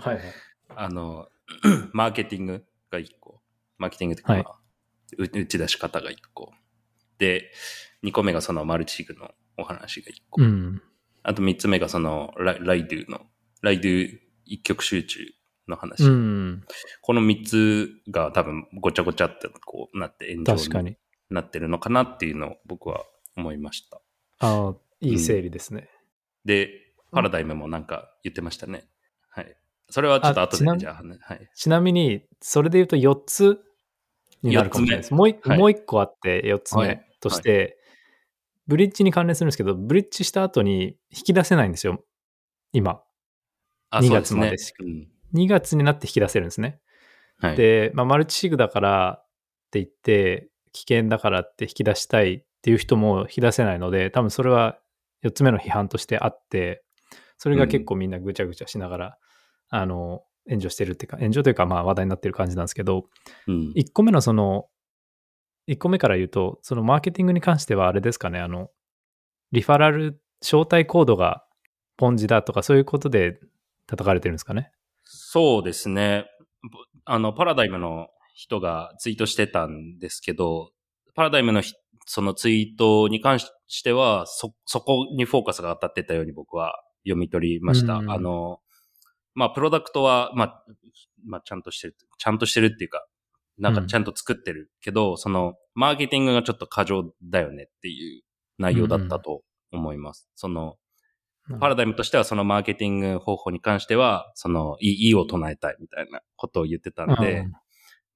[0.00, 0.24] はいはい。
[0.74, 1.28] あの、
[1.92, 3.40] マーケティングが1個。
[3.78, 4.66] マーケティングっていうか、はい
[5.16, 6.52] 打ち出し方が1個。
[7.18, 7.52] で、
[8.04, 10.42] 2個目がそのマルチシグのお話が1個。
[10.42, 10.82] うん。
[11.22, 13.20] あと3つ目がそのラライドゥの、
[13.62, 15.20] ライドゥ一極集中
[15.68, 16.04] の話。
[16.04, 16.64] うん。
[17.02, 20.96] この3つが多分ごちゃごちゃってこうなって炎上に確かに。
[21.28, 23.04] なってるのかなっていうのを僕は
[23.36, 24.00] 思いました。
[24.38, 25.88] ああ、いい整理ですね。
[26.44, 26.70] で、
[27.10, 28.86] パラダイムもなんか言ってましたね。
[29.28, 29.56] はい。
[29.90, 31.50] それはちょっと後でじゃあ、はい。
[31.54, 33.60] ちなみに、それで言うと4つ
[34.42, 35.14] になるかもしれないです。
[35.14, 37.78] もうもう一個あって、4つ目はいとして、
[38.66, 42.04] ブリッジに関連するんですけど、ブリッジした後に引き出せないんですよ。
[42.72, 43.00] 今。
[43.90, 46.80] あ2そうですね月までしかうん2月になって引き出せるんですね。
[47.38, 47.56] はい。
[47.56, 49.26] で、まあ、マルチシグだからっ
[49.70, 54.78] て言って、危険だからって引き出したいっていう人も引き出せないので、多分それは
[55.24, 56.82] 4つ目の批判としてあって、
[57.38, 59.18] それが結構みんなぐちゃぐちゃしながら、
[59.68, 63.06] あの、炎上してるっていうか、炎上というかまあ話題になってる感じなんですけど、
[63.46, 64.66] うん1個目のその、
[65.68, 68.70] 1個目から言うと、そのマーケティングに関してはあれですかね、あの、
[69.52, 71.44] リファラル、招待コードが
[71.96, 73.38] ポンジだとかそういうことで
[73.86, 74.70] 叩かれてるんですかね？
[75.04, 76.26] そうですね。
[76.62, 80.70] ぼあの、パラダイムの人がツイートしてたんですけど、
[81.14, 81.72] パラダイムのひ
[82.06, 86.74] そのツイートに関しては、そ、そこにフォーカスが当たってたように僕は
[87.04, 87.94] 読み取りました。
[87.94, 88.60] うんあの、
[89.34, 90.64] まあ、プロダクトは、まあ、
[91.24, 93.06] まあ、ちゃんとしてる、ちゃんとしてるっていうか、
[93.58, 98.22] なんかちゃんと作ってるけど、その、マーケティングがちょっと過剰だよねっていう
[98.58, 99.42] 内容だったと
[99.72, 100.28] 思います。
[100.34, 100.76] その、
[101.60, 107.52] パラダイムとしてはそのマーケティング方法に関しては、その、いい、いいを唱えたいみたいなことを言ってたんで、うん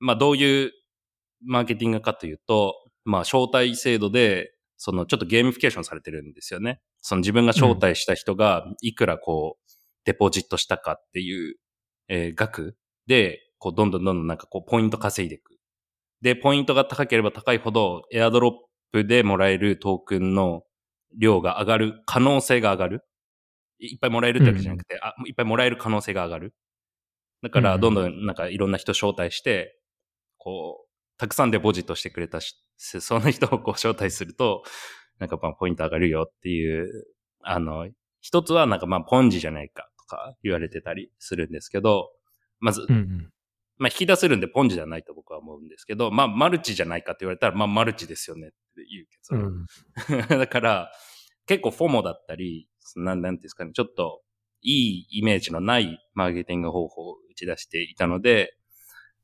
[0.00, 0.72] まあどういう
[1.44, 2.74] マーケティングかというと、
[3.05, 6.81] まあ招待制度で、そのちょっとゲーミフィケーションされてるんですよね。
[7.03, 9.70] その自分が招待した人がいくらこう、
[10.07, 11.57] デポジットしたかっていう、
[12.09, 12.76] えー額
[13.07, 15.57] で、こうどんどんどんどんなんかこうポイント稼いでいく。
[16.23, 18.53] で、ポイントが高ければ高いほど、エアドロッ
[18.90, 20.64] プでもらえるトークンの
[21.16, 23.05] 量が上がる可能性が上がる。
[23.79, 26.55] いっぱいもらえるってわけじゃなくて、あ、いっぱいもらえる可能性が上がる。
[27.42, 29.79] だから、うんどんどんなんかいろんな人招待して、
[30.38, 34.62] こう、たくさんデポジットしてくれたし、その人をこう招待すると、
[35.18, 37.07] なんかまあポイント上がるよっていう、
[37.42, 37.88] あの、
[38.20, 42.11] 一つはなんかまあポンジじゃないかとか言われてたりするんですけど、
[42.59, 43.31] まず、うんうん
[43.81, 49.53] まあ引き出せるんでポンジじゃないと僕は思うんですけど、まあマルチじゃないかって言われたら、まあマルチですよねっていう結う論。
[49.53, 49.66] ん
[50.38, 50.93] だから、
[51.47, 54.23] 結構フォモだったり、なんなんていうんですかね、ちょっと
[54.62, 58.55] いいイメージのないマーケティング方法を打ち出していたので、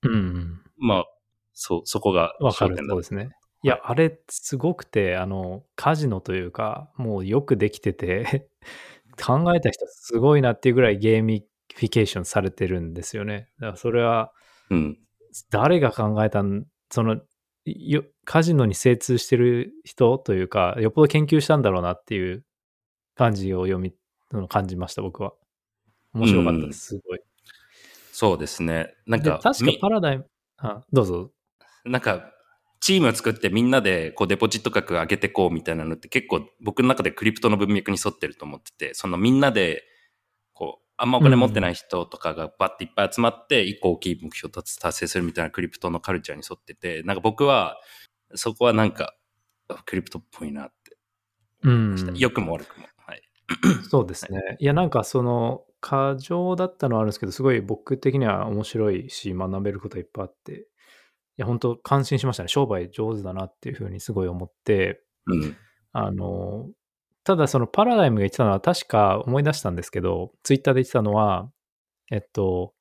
[0.03, 0.61] うんうん。
[0.79, 1.05] まあ、
[1.53, 2.77] そ、そこがわかる。
[2.77, 3.31] そうですね。
[3.62, 8.49] いや、あれ、すごくて、あの、カジノというか、もうよくできてて、
[9.23, 13.49] 考えた人すごいなっていうぐらいゲーミフィケーションされてるんですよね。
[13.59, 14.33] だからそれは、
[14.70, 14.98] うん。
[15.50, 17.20] 誰が考えたん、その、
[17.64, 22.44] よカジノに精通してる人というか、よっぽど研究したんだろうなっていう
[23.14, 23.92] 感じを読み、
[24.48, 25.33] 感じました、僕は。
[26.14, 27.20] 面白かったです、すごい。
[28.12, 28.94] そうですね。
[29.07, 30.26] なんか、で確かみパラダイム、
[30.59, 31.31] あどうぞ。
[31.85, 32.33] なんか、
[32.81, 39.83] チームを作ってみんなでこうデポジット額上げてこうみたいなのって結構僕の中でクリプトの文脈に沿ってると思ってて、そのみんなで、
[40.99, 47.79] あんまお金持ってない人とかがバッていっぱい集まって一個大きい目標を達達成するみたいなクリプトのカルチャーに沿ってて、なんか僕は
[48.35, 49.15] そこはなんか
[49.69, 50.97] あクリプトっぽいなって、
[51.63, 52.15] うん。
[52.17, 52.87] 良くも悪くも。
[52.99, 53.23] はい。
[53.91, 54.57] そうですね。
[54.59, 60.65] いや、なんかその、過剰だったのはあるんですけど、すごい僕的には面白いし、学べることいっぱいあって、い
[61.39, 62.49] や、本当感心しましたね。
[62.49, 65.57] 商売上手だなっていうふうにすごい思って、うん。
[65.93, 66.69] あの、
[67.27, 71.51] ただそのパラダイムが言ってたのは確か思い出したんですけど、ツイッターで言ってたのは、
[72.12, 72.73] えっと、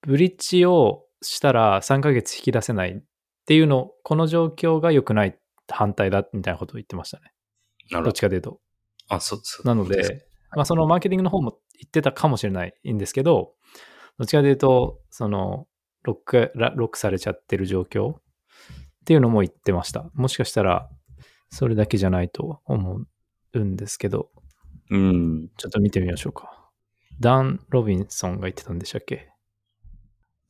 [0.00, 3.02] ブリッジをしたら3ヶ月引き出せないっ
[3.44, 7.34] ていうの、この状況が良くない反対だみたいなことを言ってましたね。
[7.90, 8.58] どなるほどっちかというと。
[9.08, 13.52] あ、そ、そなのですで、まあそのマーケティングの方も言ってたかもしれないんですけど、
[14.18, 15.66] どっちかというと、その、
[16.04, 18.20] ロック、ラロックされちゃってる状況っ
[19.04, 20.10] ていうのも言ってました。
[20.14, 20.88] もしかしたら、
[21.50, 23.06] それだけじゃないと思う
[23.58, 24.30] んですけど、
[24.90, 25.48] うん。
[25.56, 26.70] ちょっと見てみましょうか。
[27.18, 29.28] ダン・ロビンソンが言ってたんでしたっけ？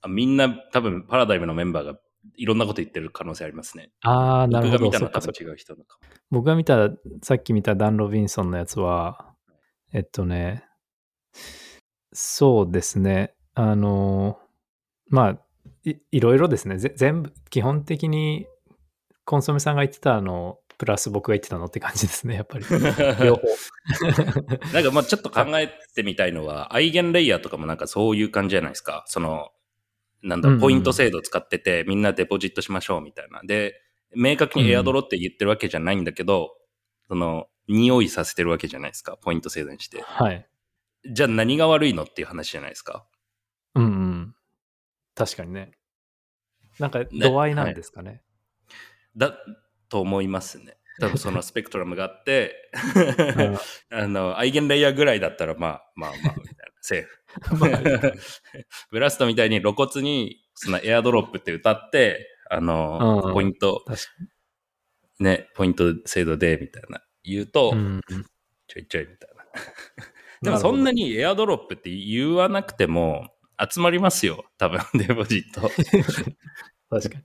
[0.02, 1.98] あみんな多分パラダイムのメンバーが
[2.36, 3.90] いろんなこと言ってる可能性ありますね。
[4.02, 4.84] ああ、なるほど。
[4.84, 6.08] 僕が見たのは多分違う人なのかも。
[6.30, 6.90] 僕が見た、
[7.22, 9.34] さっき見たダン・ロビンソンのやつは、
[9.92, 10.64] えっとね、
[12.12, 13.34] そうですね。
[13.54, 14.38] あの、
[15.08, 15.40] まあ、
[15.82, 16.78] いいろいろですね。
[16.78, 18.46] ぜ全部、基本的に、
[19.24, 22.64] コンソメさんが言ってたの、プラス僕が言ってたのって感じですね、やっぱり。
[23.22, 23.42] 両方。
[24.72, 29.04] なんかまあちょっと考えてみたいのは、アイゲンレイヤーとかもなんかそういう感じじゃないですか。
[29.06, 29.50] その、
[30.22, 33.42] なんだうんう、んポイント制度使ってて、みんなデポジットしましょうみたいな。
[33.44, 33.78] で、
[34.16, 36.56] 明確にエアドロって言ってるわけじゃないんだけど、
[37.08, 39.18] その、匂いさせてるわけじゃないですか。
[39.18, 40.00] ポイント制度にして。
[40.00, 40.48] はい。
[41.12, 43.06] じゃあ何が悪いのっていう話じゃないですか。
[43.74, 44.34] うんうん。
[45.14, 45.72] 確かにね。
[46.78, 48.22] なんか、度合いなんですかね。
[49.14, 49.36] だ
[49.90, 50.76] と思いますね。
[51.00, 52.70] 多分そのスペクトラムがあって、
[53.90, 57.20] あの、アイゲンレイヤーぐらいだったら、まあまあまあ、みたいな、セーフ。
[57.56, 58.12] まあ
[58.90, 63.84] ブラストみたいに露骨に、そのエアドロップって歌って、あの、うんポイント、
[65.20, 67.80] ね、ポイント制度で、みたいな、言うと、に。
[67.80, 68.02] うん。
[68.66, 69.44] ちょいちょい、みたいな。
[70.42, 75.62] でもそんなにエアドロップって言わなくても、集まりますよ、多分、デポジット。
[75.62, 75.72] はい。
[77.02, 77.24] 確かに。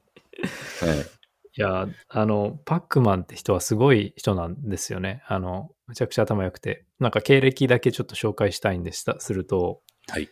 [1.02, 1.15] い
[1.62, 5.24] や、あの、パックマンって人はすごい人なんですよね。
[5.28, 6.86] あの、めちゃくちゃ頭良くて。
[7.00, 10.30] なんか経歴だけちょっと紹介したいんでした、すると、はい。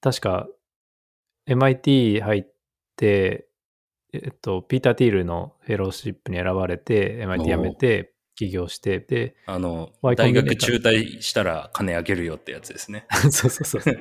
[0.00, 0.48] 確か
[1.46, 2.46] MIT 入っ
[2.96, 3.48] て、
[4.12, 13.04] えっと、ピーター・ティールのフェローシップに選ばれて、MIT 辞めて、起業して、で、あの、大学中退したら金あげるよってやつですね。
[13.30, 13.98] そうそうそうそう。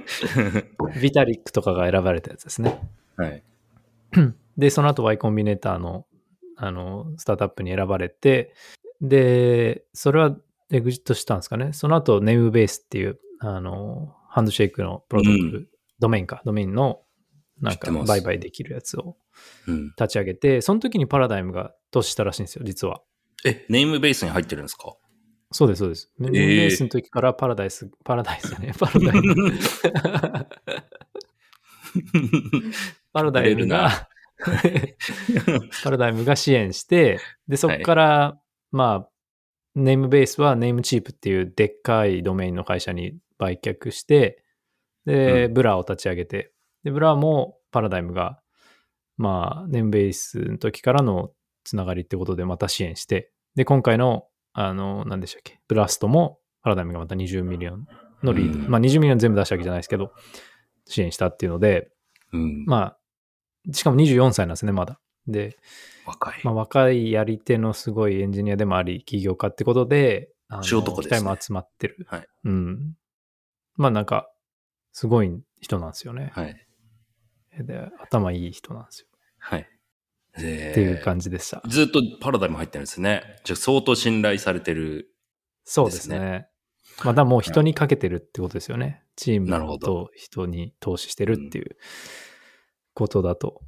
[1.01, 2.79] ビタリックとかが選ばれたやつですね。
[3.17, 3.43] はい。
[4.57, 6.05] で、その後 Y コンビネーターの、
[6.61, 8.53] あの、スタートアップに選ばれて、
[9.01, 10.35] で、それは
[10.71, 11.71] エグジットしたんですかね？
[11.71, 15.69] その後、ネームベースっていう、あの、ハンドシェイクのプロトコル、う
[15.99, 17.01] ドメインか、ドメインの、
[17.61, 19.17] なんか売買できるやつを
[19.67, 19.87] うん。
[19.99, 23.01] 立ち上げて、その時にパラダイムが投資したらしいんですよ、実は。
[23.45, 24.95] え、ネームベースに入ってるんですか？
[25.51, 26.11] そうです、そうです。
[26.19, 29.51] ネームベースの時からパラダイス、パラダイスだね、パラダイム。
[33.13, 34.09] パラダイムが
[35.83, 39.09] パラダイムが支援して、で、そこから、まあ、
[39.75, 44.43] ネームベースはネームチープっていうでっかいドメインの会社に売却して、
[45.05, 45.53] で、うん。
[45.53, 46.51] ブラーを立ち上げて、
[46.83, 48.39] で、ブラーもパラダイムが、
[49.17, 51.31] まあ、ネームベースの時からの
[51.63, 57.87] つながりってことでまた支援して、で、今回の、あの、何でしたっけ、ブラストもパラダイムがまた20ミリオン
[58.23, 58.69] のリード、うん。
[58.69, 60.13] まあ20ミリオン全部出したわけじゃないですけど、
[60.85, 61.89] 支援したっていうので、
[62.33, 62.65] うん。
[62.65, 62.98] まあ、
[63.71, 64.99] しかも24歳なんですね、まだ。
[65.27, 65.57] で、
[66.05, 66.41] 若い。
[66.43, 70.75] まあ、若いやり手のすごいエンジニアでもあり、起業家ってことで、あの期
[71.07, 72.07] 待も集まってる。
[72.09, 72.93] はいうん。
[73.75, 74.29] まあなんか、
[74.91, 76.31] すごい人なんですよね。
[76.33, 76.65] はい。
[77.59, 79.07] で、頭いい人なんですよ。
[79.37, 79.61] はい。
[79.61, 79.63] っ
[80.39, 81.61] っていう感じでした。
[81.67, 83.23] ずっとパラダイム入ってるんですね。
[83.43, 85.13] じゃあ相当信頼されてる。
[85.65, 86.47] そうですね。
[87.03, 89.03] まあ、だもう人にかけてるってことですよね。
[89.15, 91.77] チームと人に投資してるっていう
[92.99, 93.61] ことだと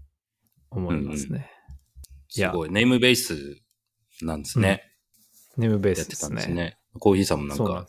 [0.70, 1.50] 思いますね。
[2.36, 2.70] いやすごい。
[2.70, 3.58] ネームベース
[4.22, 4.84] なんですね。
[5.58, 6.34] ネームベーやってたスですね。
[6.34, 6.78] んですね。
[7.00, 7.67] コーヒーさんもなんかん。
[7.67, 7.84] ちょっ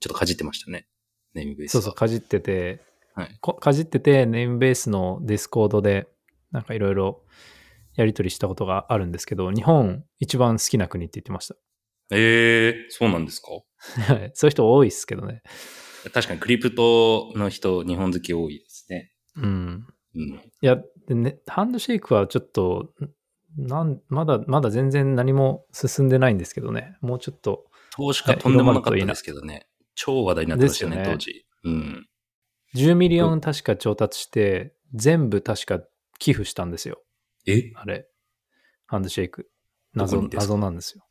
[0.00, 0.88] とかじってましたね。
[1.34, 1.82] ネームベースは。
[1.82, 2.82] そうそう、かじってて、
[3.14, 6.08] はいこかじってて、ネームベースのディスコードで、
[6.50, 7.24] なんかいろいろ
[7.94, 11.52] やり取りしたことがあるんですけど、日本一番好きな国って言ってまし
[12.10, 13.48] ええそうなんですか？
[14.34, 15.42] そういう人多いですけどね。
[16.12, 19.12] 確かにクリプトの人、日本好き多いですね。
[19.36, 19.86] うん。
[20.16, 20.22] うん。
[20.30, 22.92] いや、でね、ハンドシェイクはちょっと、
[23.56, 26.96] なんまだ、まだ全然何も進んでないんですけどね。
[27.00, 29.68] もうちょっと、投資家とんでもなかったですけどね。
[29.94, 31.46] 超話題になってましたよね、ですよね当時。
[31.64, 32.06] うん。
[32.74, 35.80] 10ミリオン確か調達して、全部確か
[36.18, 37.02] 寄付したんですよ。
[37.46, 37.72] え？
[37.74, 38.08] あれ。
[38.86, 39.50] ハンドシェイク。
[39.94, 41.04] 謎、謎なんですよ。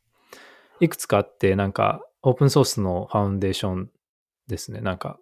[0.80, 3.90] いくつかあって、なんか、オープンソースのファウンデーション
[4.46, 4.80] ですね。
[4.80, 5.18] なんか、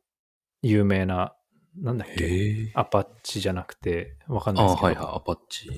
[0.60, 1.34] 有名な、
[1.76, 2.70] なんだっけ？
[2.74, 5.70] アパッチじゃなくて、わかんないですけど、はいはい、アパッチ。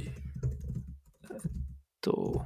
[2.01, 2.45] と、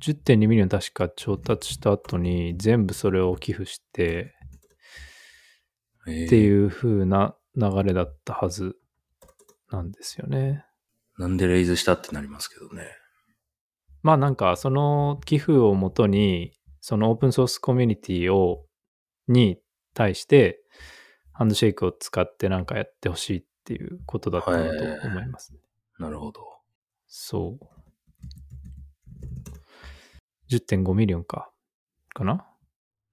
[0.00, 4.34] 10.2 million 確か調達した後に全部それを寄付して
[6.02, 8.76] っていう風な流れだったはず
[9.70, 10.64] なんですよね。
[11.18, 12.84] なんで raise したってなりますけどね。
[14.02, 18.64] まあなんかその寄付をもとにそのオープンソースコミュニティを
[19.26, 19.58] に
[19.94, 20.60] 対して
[21.38, 24.56] ハンドシェイクを使ってなんかやってほしいっていうことだったな
[25.00, 25.54] と思います。
[25.98, 26.40] なるほど。
[27.06, 27.64] そう。
[30.50, 31.50] 10.5 million か。
[32.14, 32.46] かな？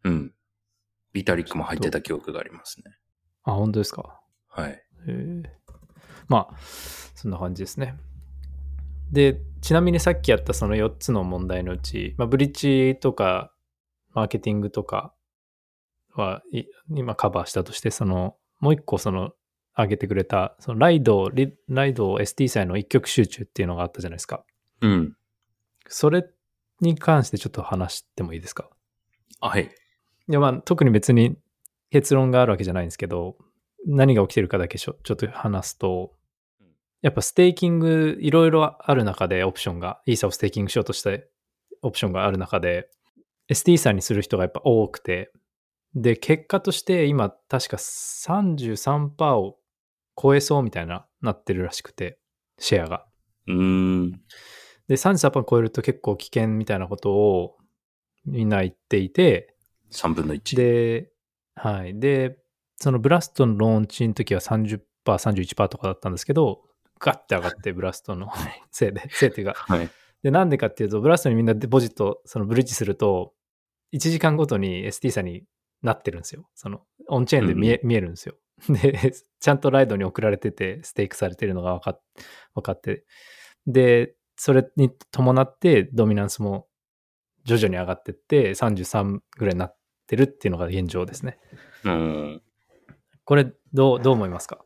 [0.05, 0.33] うん。
[1.11, 2.95] ビタリックも入ってた記憶がありますね。
[3.43, 4.21] あ、本当ですか？
[4.47, 4.71] はい。
[4.71, 5.43] へえ
[6.29, 6.55] まあ、
[7.15, 7.97] そんな感じですね。
[9.11, 13.53] で、ちなみにさっきやったその4つの問題のうち、まあ、ブリッジとか、
[14.13, 15.13] マーケティングとか
[16.15, 19.31] はい今カバーしたとして、その、もう一個その、
[19.75, 24.45] 挙げてくれた、そのライド、リライド ST 祭の一曲集中っていうのがあったじゃないですか。
[24.81, 25.17] うん。
[25.87, 26.25] それ
[26.79, 28.69] に関してちょっと話してもいいですか？
[29.39, 29.63] あ、はい。
[30.29, 31.37] いやまあ特に別に
[31.89, 33.35] 結論があるわけじゃないんですけど、
[33.87, 36.13] 何が起きてるかだけちょちょっと話すと
[36.61, 36.67] うん、
[37.01, 41.27] やっぱ staking いろいろある中でオプションが、イーサを staking しようとして
[41.81, 42.89] オプションがある中で、
[43.49, 45.31] ST さんにする人がやっぱ多くて、
[45.95, 49.57] で、結果として今確か33%を
[50.19, 52.19] 超えそうみたいななってるらしくて、
[52.59, 53.05] シェアが。
[53.47, 54.11] うーん。
[54.87, 57.57] で、33%超えると結構危険みたいなことを
[58.25, 59.55] みんな言っていて、
[59.91, 60.55] 3分の1。
[60.55, 61.11] で、
[61.55, 61.99] はい。
[61.99, 62.37] で、
[62.77, 66.63] そのブラストのローンチの時は30%、31%とかだったんですけど、
[66.99, 68.29] ガッて上がって、 ブラストの
[68.71, 69.53] せいで、せいっていうか。
[69.53, 69.89] はい。
[70.23, 73.33] で、なんでかっていうと、ブラストにみんなデポジット、そのブリッジすると、
[73.93, 75.43] 1時間ごとに ST 差に
[75.83, 76.49] なってるんですよ。
[76.55, 78.35] その、オンチェーンで見え,、見えるんですよ。
[78.69, 82.01] で、ちゃんとライドに送られてて、ステークされてるのが分かっ
[82.55, 83.05] 分かって。
[83.67, 86.67] で、それに伴って、ドミナンスも
[87.43, 91.37] 徐々に上がってって、33ぐらいになってるっていうのが現状ですね。
[91.83, 92.41] うん。
[93.25, 94.63] これ、どう、どう思いますか？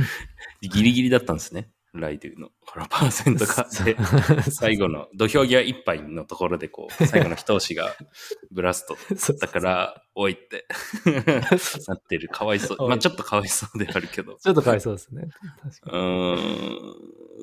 [0.60, 1.70] ギリギリだったんですね。
[1.94, 2.48] ライドゥの。
[2.66, 3.68] このパーセントが。
[3.84, 3.96] で、
[4.50, 7.94] 最後の土俵際一杯のところでこう、 最後の一押しが
[8.50, 8.96] ブラスト
[9.34, 10.66] だから、おいって
[11.86, 12.28] なってる。
[12.28, 12.88] かわいそう。
[12.88, 14.36] まあちょっとかわいそうであるけど。
[14.36, 15.28] ちょっとかわいそうですね。
[15.62, 16.94] 確かうーん。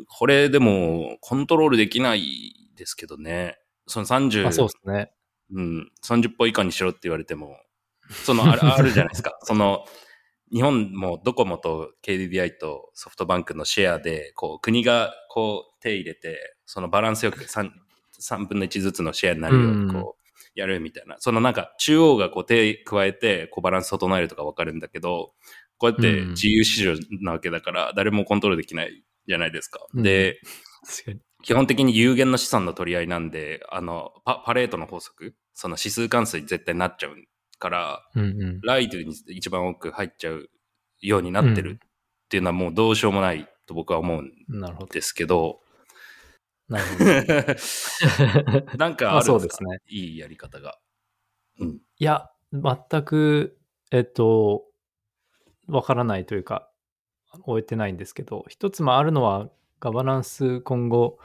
[0.07, 3.57] これでも、コントロールできないですけどね。
[3.87, 4.47] その30、に。
[4.47, 5.13] あ、そうですね。
[5.53, 7.57] うん、30歩以下にしろって言われても、
[8.09, 9.37] そのあるあるじゃないですか。
[9.43, 9.85] その、
[10.53, 17.69] 日本もドコモと KDDI とソフトバンクのシェアで、こう、国がこう手入れて、そのバランスよく 3,
[18.19, 21.15] 3分の1ずつのシェアになるようにこう、やるみたいな。
[21.19, 25.33] そのなんか中央がこう手加えて、こうバランス整えるとかわかるんだけど、
[25.77, 29.85] こうやって自由市場なわけだから、誰もコントロールできないじゃないですか。
[29.93, 30.39] うんで。
[31.43, 37.15] 基本的に有限の資産の取り合いなんで、あの、パパレートの法則、その指数関数に絶対なっちゃう
[37.61, 38.61] から、うんうん。
[38.61, 40.49] ライドに一番多く入っちゃう
[40.99, 44.31] ようになってるっていうのはもうどうしようもないと僕は思うん。
[44.91, 45.61] ですけど、
[46.67, 48.77] なるほど。
[48.77, 49.79] なんかまああるんですか、そうですね。
[49.87, 50.77] いいやり方が。
[51.59, 53.57] いや、全く、
[53.91, 54.65] えっと、
[55.67, 56.71] わからないというか、
[57.45, 61.19] 終えてないんですけど、一つもあるのは、ガバナンス今後、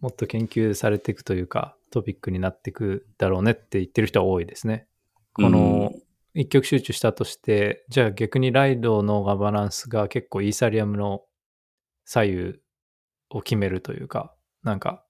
[0.00, 4.86] もっと研究されていくというか、トピックになっていくだろうねって言ってる人は多いですね。
[5.34, 5.92] この、
[6.34, 11.22] 一極集中したとして、じゃあ逆にライドのガバナンスが結構イーサリアムの
[12.04, 12.54] 左右
[13.30, 15.04] を決めるというか、なんか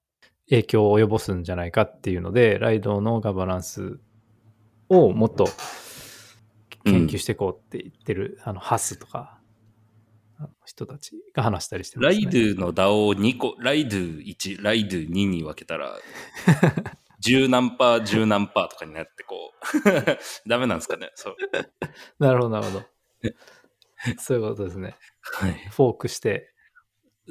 [0.49, 3.99] 影響を及ぼすんじゃないかっていうので、ライドのガバナンス
[4.89, 5.47] をもっと
[6.83, 9.39] 研究していこうって言ってる、あの、ハスとか、
[10.65, 12.23] 人たちが話したりしてます、ね。
[12.25, 15.95] ライドゥの DAO を2個、ライドゥ1、ライドゥ2に分けたら、
[17.23, 19.55] 十何パー、十何パーとかになってこう、
[20.49, 21.11] ダメなんですかね。
[21.15, 21.35] そう。
[22.19, 22.85] なるほど、なるほど。
[24.19, 24.97] そういうことですね。
[25.21, 25.53] はい。
[25.71, 26.53] フォークして、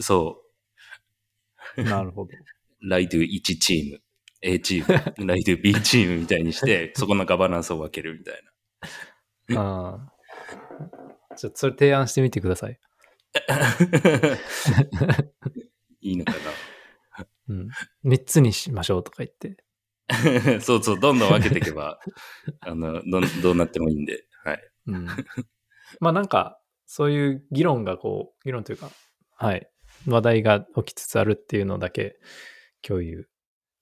[0.00, 0.42] そ
[1.76, 2.30] なるほど。
[2.34, 2.88] う。
[2.88, 4.00] ライドゥ1チーム、
[4.40, 8.42] A チーム、ライドゥ B チームみたいにして、 そこのガバナンスを分けるみたい
[9.48, 9.60] な。
[9.60, 10.10] あ
[11.30, 11.36] あ。
[11.36, 12.80] ちょっとそれ提案してみてください。
[16.00, 16.32] いいのか
[17.48, 17.68] うん。
[18.04, 19.61] 3つにしましょうとか言って。
[20.08, 20.60] な。
[20.60, 21.98] そうそう、どんどん分けていけば、
[22.60, 24.26] あの、どんどうなってもいいんで。
[24.44, 24.70] はい。
[24.86, 25.06] うん。
[26.00, 28.90] まあなんか、そういう議論がこう、議論というか、
[29.36, 29.68] はい。
[30.06, 32.18] 話題が起きつつあるっていうのだけ
[32.82, 33.28] 共有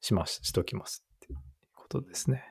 [0.01, 1.39] します、しときますっていう
[1.75, 2.45] ことですね。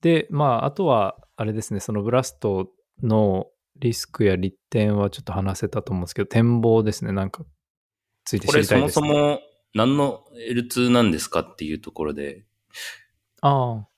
[0.00, 2.70] で、まあ、あとは、あれですね、そのブラスト
[3.02, 3.46] の
[3.76, 7.12] リスクや利点はちょっと話せたと思うんですけど、展望ですね。
[7.12, 7.44] なんか、
[8.24, 9.08] ついて知これそもりたいです、ね。
[9.08, 9.40] そも
[9.74, 12.44] 何の L2 なんですかっていうところで、
[13.40, 13.88] ああ。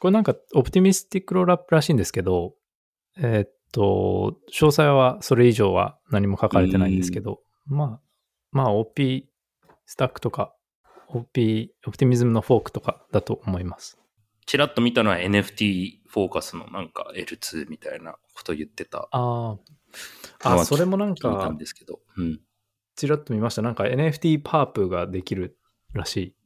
[0.00, 2.54] これなんか、オプティミスティックロールアップらしいんですけど、
[3.16, 8.00] えーっと、詳細はそれ以上は何も書かれてないんですけど、まあ、
[8.52, 9.28] まあ OP
[9.86, 10.54] スタックとか、
[11.08, 13.98] OP、オプティミズムのフォークとかだと思います。
[14.46, 19.18] ちらっと見たのは NFT フォーカスのなんか L2 みたいなこと言ってたああ。
[19.18, 19.60] の
[20.42, 22.00] あ、はそれもなん聞いたかん、ですけど。
[22.16, 22.40] うん。
[22.96, 23.62] ちらっと見ました。
[23.62, 25.58] なんか NFT パープができる
[25.92, 26.36] らしい。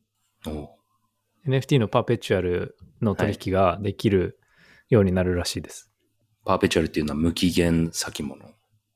[0.47, 0.69] おう
[1.47, 4.39] NFT のパーペチュアルの取引ができる
[4.89, 5.91] ようになるらしいです。
[6.45, 8.39] パーペチュアルっていうのは無期限先物？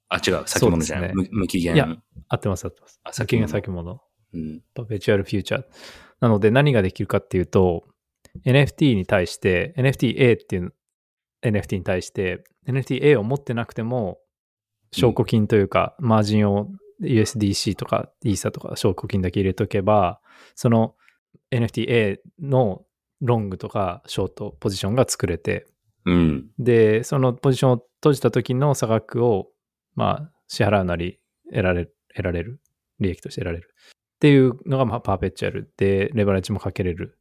[0.09, 1.13] あ、違う、先物じゃない。
[1.13, 1.75] そうで無無期限。
[1.75, 1.89] いや
[2.29, 3.01] 合ってます、合ってます。
[3.03, 4.01] あ先が先物。
[4.35, 4.63] うん。
[4.75, 5.65] パペチュアルフューチャー。
[6.21, 7.85] なので何ができるかっていうと、
[8.45, 10.75] NFT に対して、NFTA っていう
[11.43, 14.19] NFT に対して、NFTA を持ってなくても、
[14.93, 16.69] 証拠金というか、マージンを
[17.03, 20.21] USDC とかイーサとか証拠金だけ入れとけば、
[20.55, 20.95] その
[21.59, 22.83] NFTA の
[23.21, 25.67] ロングとかショートポジションが作れて、
[26.05, 26.47] うん。
[26.59, 29.49] で、そのポジションを閉じた時の差額を、
[29.95, 31.19] まあ、支払うなり、
[31.51, 32.61] 得られる、得られる、
[33.01, 33.75] 利益として得られる。
[34.17, 37.19] っていうのが、まあ、パーペチュアルで、レバレッジもかけれる。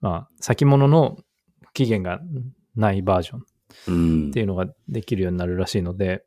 [0.00, 1.16] まあ、先物の
[1.72, 2.20] 期限が
[2.76, 3.42] ないバージョンっ
[3.88, 4.40] うんて。
[4.40, 6.24] いうのができるようになるらしいので、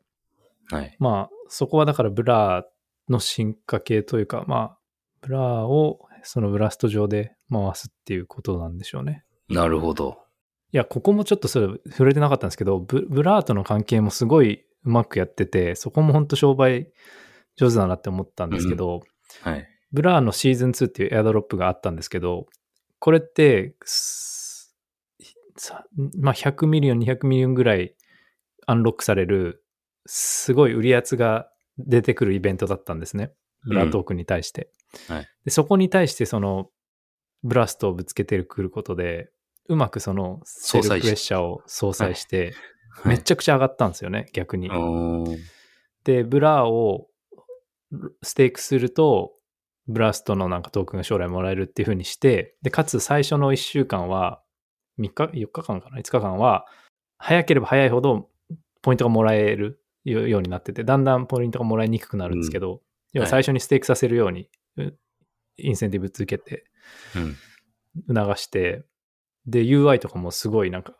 [0.70, 0.96] はい。
[0.98, 4.78] まあ、そこはだからブラーの進化系というか、まあ、
[5.20, 9.24] ブラーをそのブラスト上で回すっていうことなんでしょうね。
[9.48, 10.18] なるほど。
[10.72, 16.88] いや、ここもちょっとそれ触れてなかったんですけど、ブブラーとの関係もすごいうまくやってて、そこも本当商売
[17.56, 19.02] 上手だなって思ったんですけど、
[19.42, 19.68] はい。
[19.92, 22.46] ブラーのシーズン2っていう airdrop があったんですけど、
[22.98, 23.74] これって、
[26.18, 27.94] まあ、100 million、200 million ぐらい
[28.66, 29.62] unlock される、
[30.06, 31.48] すごい売りやつが
[31.78, 33.32] 出てくるイベントだったんですね。
[33.64, 34.70] ブラートークンに対して。
[35.08, 36.70] はいでそこに対してその
[37.42, 39.30] ブラストをぶつけてくることで、
[39.68, 42.54] うまくその sell pressure を相殺して、
[43.04, 44.70] めちゃくちゃ上がったんですよね、逆に。
[46.04, 47.08] で、ブラーを
[48.22, 49.32] stake すると、
[49.88, 54.42] ブラストのなんかトークンが将来もらえるっていう風にして、で、かつ最初の1週間は、
[54.98, 56.66] 3日、4日間かな ?5 日間は、
[57.18, 58.28] 早ければ早いほど
[58.82, 62.80] ポイントがもらえるようになってて、だんだんポイントがもらいにくくなるんですけど、
[63.12, 64.94] 要は最初にステークさせるように、う
[65.56, 66.71] インセンティブつけて、うん。
[68.08, 68.84] 促して、
[69.46, 70.94] で、UI とかもすごいなんか、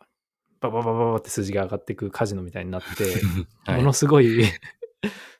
[0.59, 2.87] バババババって数字が上がっていくカジノみたいになって、
[3.69, 4.43] はいものすごい、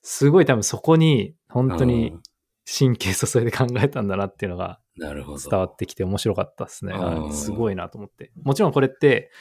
[0.02, 2.22] すごい多分そこに本当にうん
[2.66, 4.80] 神経注いで考えたんだなっていうのが。
[4.98, 6.94] 伝わってきて面白かったですね。
[7.32, 8.32] すごいなと思って。
[8.44, 9.32] もちろんこれって、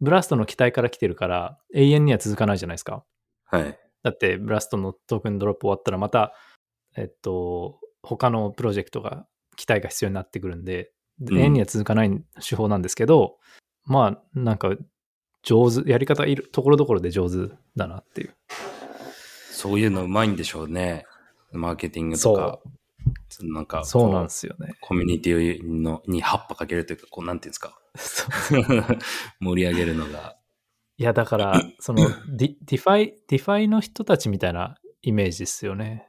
[0.00, 3.04] ブラストの期待から来てるから永遠には続かないじゃないですか。
[3.46, 3.78] はい。
[4.02, 6.34] だってブラストのトークンドロップ終わったらまた、
[6.96, 9.26] えっと、他のプロジェクトが
[9.56, 12.10] 期待が必要になってくるんで、ん永遠には続かない
[12.46, 13.38] 手法なんですけど、
[13.84, 14.76] まあなんか
[15.42, 18.34] 上手、やり方いるところどころで上手だなっていう。
[19.50, 21.06] そういうのうまいんでしょうね。
[21.52, 22.58] マーケティングとか。
[23.42, 24.74] なんかこ、そうなんですよね。
[24.80, 27.78] コミュニティのに葉っぱかけるというか、こう、なんていうんですか。
[27.96, 28.26] そ
[28.58, 28.62] う
[29.40, 30.36] 盛り上げるのが。
[30.98, 36.08] いや、だから、 そのディ、ディファイ、ディファイの人たちみたいなイメージですよね。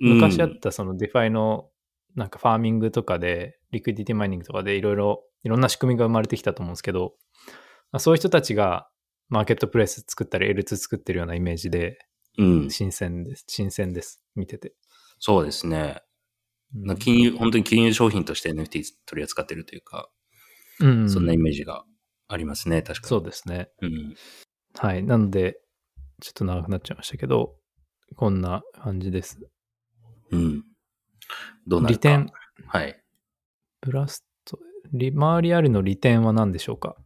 [0.00, 1.70] 昔あったその DeFi の
[2.14, 7.14] なんか farming とかで、 liquidity mining とかでいろいろ、いろんな仕組みが生まれてきたと思うんですけど、
[7.92, 8.88] まあそういう人たちが
[9.28, 11.98] マーケットプレイス作ったり L2 作ってるようなイメージで、
[12.38, 12.70] うん。
[12.70, 13.44] 新鮮です。
[13.48, 14.20] 新鮮です。
[14.34, 14.74] 見てて。
[15.18, 16.02] そうですね。
[16.98, 20.10] 金融、本当に金融商品として NFT 取り扱ってるというか、
[20.80, 21.84] うんそんなイメージが
[22.26, 23.08] ありますね、確かに。
[23.08, 23.70] そうですね。
[23.80, 24.16] うん。
[24.76, 25.04] はい。
[25.04, 25.60] なので、
[26.20, 27.54] ちょっと長くなっちゃいましたけど、
[28.16, 29.38] こんな感じです。
[30.32, 30.64] うん。
[31.66, 31.96] どうなるか。
[31.96, 32.32] 利点、
[32.66, 33.02] はい。
[33.80, 34.58] ブラスト、
[34.92, 36.96] 利回りありの利点は何でしょうか？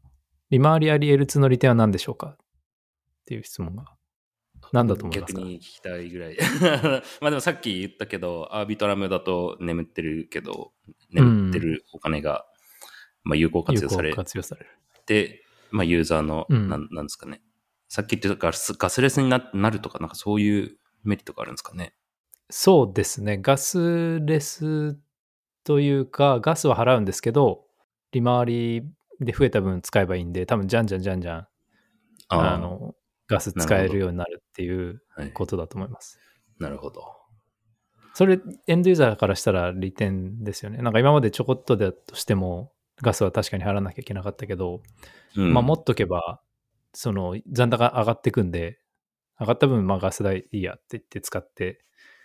[0.50, 2.28] 利回りあり L2 の利点は何でしょうか？
[2.28, 2.36] っ
[3.26, 3.84] ていう質問が。
[4.72, 5.40] 何だと思いますか？
[5.40, 6.36] 逆に聞きたいぐらい。
[7.20, 10.72] まあでもさっき言ったけど、アービトラムだと眠ってるけど、
[11.10, 12.46] 眠ってるお金が、
[13.24, 14.68] まあ有効活用され有効活用される。
[15.06, 17.42] て、まあユーザーの、うんなんなんですかね。
[17.88, 21.94] さっき言ってたガスガスレスにななるとか、なんかそういうメリットがあるんですかね。
[22.50, 23.38] そうですね。
[23.38, 24.98] ガスレス
[25.64, 27.64] というか、ガスは払うんですけど、
[28.12, 28.82] 利回り
[29.20, 31.38] で増えた分使えばいいんで、多分じゃんじゃんじゃんじゃん、
[32.28, 32.94] ああの、
[33.26, 36.18] ガス使えるようになるっていうはい、ことだと思います。
[36.58, 37.04] なるほど。
[38.14, 40.78] それ、エンドユーザーからしたら利点ですよね。
[40.78, 42.72] なんか今までちょこっとだとしても、
[43.02, 44.82] ガスは確かに払わなきゃいけなかったけど、
[45.36, 46.40] うんまあ持っとけば、
[46.94, 48.80] その残高上がっていくんで、
[49.38, 51.84] 上がった分、まあガス代いいやって言って使って、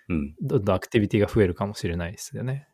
[0.09, 0.35] うん。
[0.41, 2.67] どんどんアクティビティが増えるかもしれないですよね。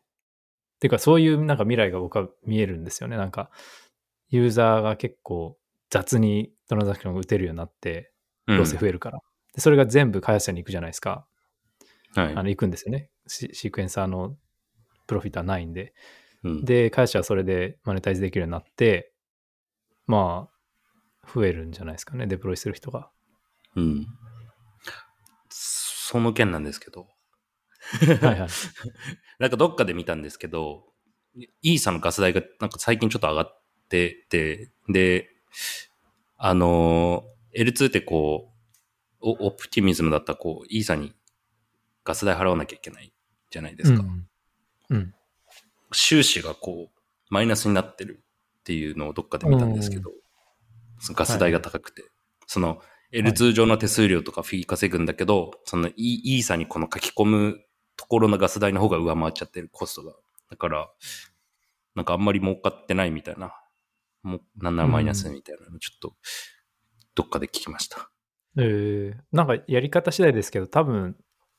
[0.80, 3.16] てか、そういうなんか未来が僕は見えるんですよね。
[3.16, 3.50] なんか、
[4.28, 5.58] ユーザーが結構
[5.90, 8.12] 雑にトランザクションが打てるようになって、
[8.46, 9.20] うんどうせ増えるから。
[9.54, 11.26] でそれが全部開発者に行くじゃないですか。
[12.14, 12.34] はい。
[12.34, 13.10] あの、行くんですよね。
[13.26, 14.36] シシークエンサーの
[15.06, 15.94] プロフィットはないんで。
[16.42, 19.12] うん、で、開発者はそれでマネタイズできるようになって、
[20.06, 22.26] まあ、増えるんじゃないですかね。
[22.26, 23.10] デプロイする人が。
[23.76, 24.06] うん。
[25.50, 27.06] その件なんですけど、
[28.20, 28.48] はいはい。
[29.38, 30.92] なんかどっかで見たんですけど、
[31.62, 35.30] イーサのガス代がなんか最近ちょっと上がってて、で、
[36.36, 41.14] あのー、L2 ってこう、オオプティミズムだったらこう、イーサに
[42.04, 43.12] ガス代払わなきゃいけない
[43.50, 44.02] じゃないですか。
[44.02, 44.28] うん。
[44.90, 45.14] うん。
[45.92, 48.22] 収支がこう、マイナスになってる
[48.60, 50.10] っていうのをどっかで見たんですけど、
[50.98, 52.04] そのガス代が高くて、
[52.46, 52.80] その
[53.12, 57.60] L2 上の手数料とかフィー稼ぐんだけど、そのイイーサにこの書き込む
[58.00, 60.14] ところのガス代の方が上回っちゃってるコストが。
[60.48, 60.88] だから、
[61.94, 63.52] なんかあんまり儲かってないみたいな、
[64.22, 66.14] もうなんならマイナスみたいなのちょっと、
[67.14, 68.10] どっかで聞きました。
[68.56, 71.14] えー、なんかやり方次第ですけど、多分、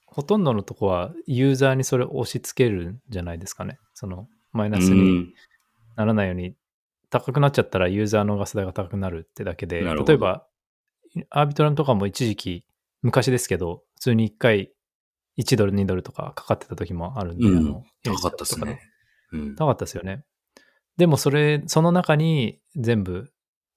[0.08, 3.78] ほとんどのとこはユーザーにそれを押し付けるんじゃないですかね。
[3.94, 5.34] その、マイナスうにん
[5.96, 6.56] ならないように、
[7.12, 10.48] 高くなっちゃったらユーザーのガス代が高くなるってだけで、例えば、
[11.30, 12.66] アービトラムとかも一時期、
[13.04, 14.72] 昔ですけど、普通に1回
[15.38, 18.82] 1ドル、2ドルとかかかってた時もあるんで、うんあの、高かったですね。
[19.32, 19.56] うん。
[19.56, 20.24] 高かったですよね。
[20.98, 23.32] でもそれ、その中に全部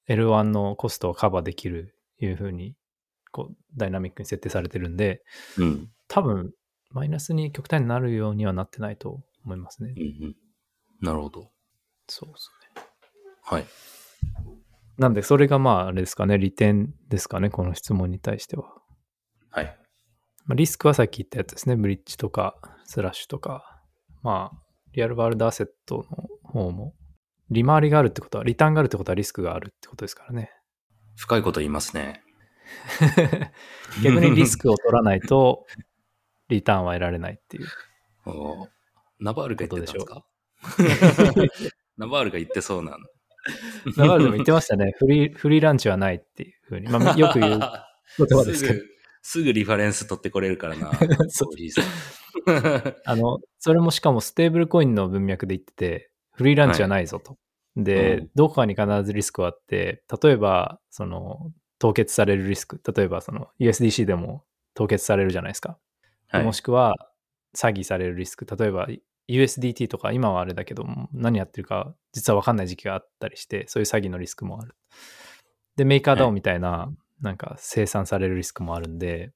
[0.08, 2.76] L1 のコストをカバーできるいう風に、
[3.32, 5.22] こう、ダイナミックに設定されてるんで、
[5.58, 5.90] うん。
[6.08, 6.52] 多分、
[6.90, 10.02] マイナスに極端になるようにはなってないと思いますねうん。。
[10.02, 10.36] うん。
[11.00, 11.50] なるほど。
[12.08, 12.84] そうですね。
[13.42, 13.66] はい。
[14.98, 18.72] なんで、それがまあ、あれですかね、利点ですかね、この質問に対しては。
[19.50, 19.83] はい。
[20.46, 23.80] まあ、リスクはさっき言ったやつですね、ブリッジとか、スラッシュとか、
[24.22, 24.58] まあ、
[24.92, 26.94] リアルワールドアセットの方も、
[27.50, 30.50] 利回りがあるってことは、リターンがあるってことはリスクがあるってことですからね。
[31.16, 32.22] 深いこと言いますね。
[34.02, 35.66] 逆にリスクを取らないと、
[36.48, 37.66] リターンは得られないっていう。
[38.26, 38.68] おー
[39.20, 40.24] ナバールが言ってたんですか？
[41.96, 42.98] ナバールが言ってそうなの。
[43.96, 44.92] だからでも言ってましたね。
[44.98, 46.88] フリー、フリーランチはないっていうふうに。
[46.88, 48.80] まあ、よく言う言葉ですけど。
[49.26, 50.92] すぐ、リファレンス取ってこれるからな。
[51.30, 51.48] そう
[53.06, 57.38] あの、それもしかもステーブルコインの文脈で言ってて、フリーランチはないぞと。
[57.74, 64.44] で、うんどこかに必ずリスクはあって、例えば、その、凍結されるリスク、例えばその USDC でも
[64.74, 65.78] 凍結されるじゃないですか。
[66.28, 66.94] はいもしくは、
[67.56, 68.88] 詐欺されるリスク、例えば
[69.28, 74.74] USDT とか今はあれだけど、何やってるか実は分かんない時期があったりして、そういう詐欺のリスクもある。
[75.76, 76.92] で、メーカーダウンみたいな、
[77.24, 79.32] なんか生産されるリスクもあるんで、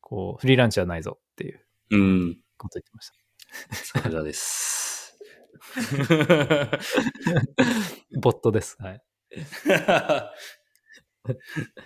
[0.00, 2.36] こう、フリーランチはないぞっていううん。
[2.58, 3.10] こと言ってまし
[3.70, 3.76] た。
[4.02, 5.16] さすがです。
[8.20, 8.76] ボットです。
[8.80, 9.00] はい。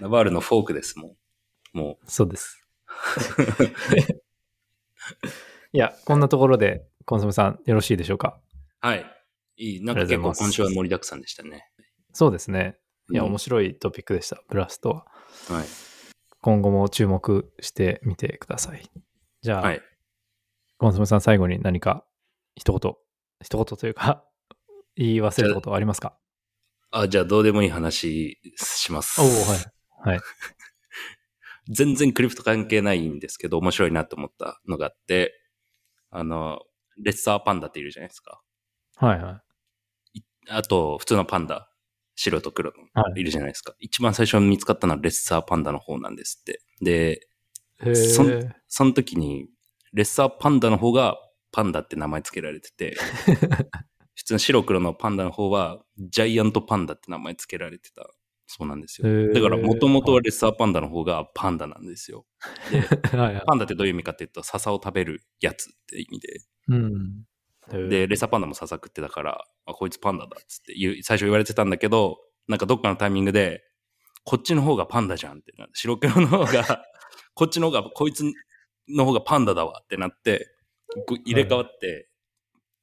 [0.01, 1.16] ナバールのフォークですもん。
[1.78, 2.62] もそうです。
[5.72, 8.41] いや、こんなところで、コンソメさん、よろしいでしょうか？
[8.82, 8.87] う。
[8.87, 9.05] はい。
[9.59, 9.84] いい。
[9.84, 11.68] なんか結構今週は盛りだくさんでしたね。
[12.12, 12.78] そうですね。
[13.11, 14.43] いや、うん面白いトピックでした。
[14.49, 15.07] ブラストは。
[15.49, 15.66] はい。
[16.41, 18.89] 今後も注目してみてください。
[19.43, 19.82] じゃあ、はい。
[20.78, 22.05] コンソメさん、最後に何か
[22.55, 22.95] 一言、
[23.43, 24.24] 一言というか、
[24.97, 26.18] 言い忘れたことはありますか？
[26.91, 29.20] あ、じゃあどうでもいい話します。
[29.20, 30.12] おおはい。
[30.12, 30.20] はい。
[31.68, 35.34] 全然クリプト関係ないんですけど、面白いなと思ったのがあって、
[36.11, 36.61] あの、
[36.99, 38.41] レッサーパンダっているじゃないですか。
[38.97, 39.43] はいは
[40.14, 40.22] い。
[40.49, 41.68] あと、普通のパンダ、
[42.17, 42.73] 白と黒
[43.14, 43.75] いるじゃないですか。
[43.79, 46.61] 一番最初に見つかったのはレッサーパンダの方なんですって。
[46.81, 47.29] で、
[47.85, 48.25] へそ。
[48.69, 49.49] その時に、
[49.93, 51.17] レッサーパンダの方が
[51.53, 52.97] パンダって名前付けられてて、
[54.14, 58.09] 普通の白黒のパンダの方はジャイアントパンダって名前付けられてた
[58.47, 59.33] そうなんですよ。
[59.33, 62.25] だから、もともとはレッサーパンダの方がパンダなんですよ。
[63.12, 63.43] はい。
[63.45, 66.41] パンダってどういう意味かっていうと、笹を食べるやつって意味で。
[66.69, 67.25] うん。
[67.71, 73.62] で、レッサーパンダも笹食ってたから、あ、こいつパンダだっつって言う最初言われてたんだけど、なんかどっかのタイミングで、
[74.25, 76.85] こっちの方がパンダじゃんってなって、白黒の方が、
[77.35, 78.25] こっちの方が、こいつ
[78.89, 80.49] の方がパンダだわってなって、
[81.25, 82.09] 入れ替わって、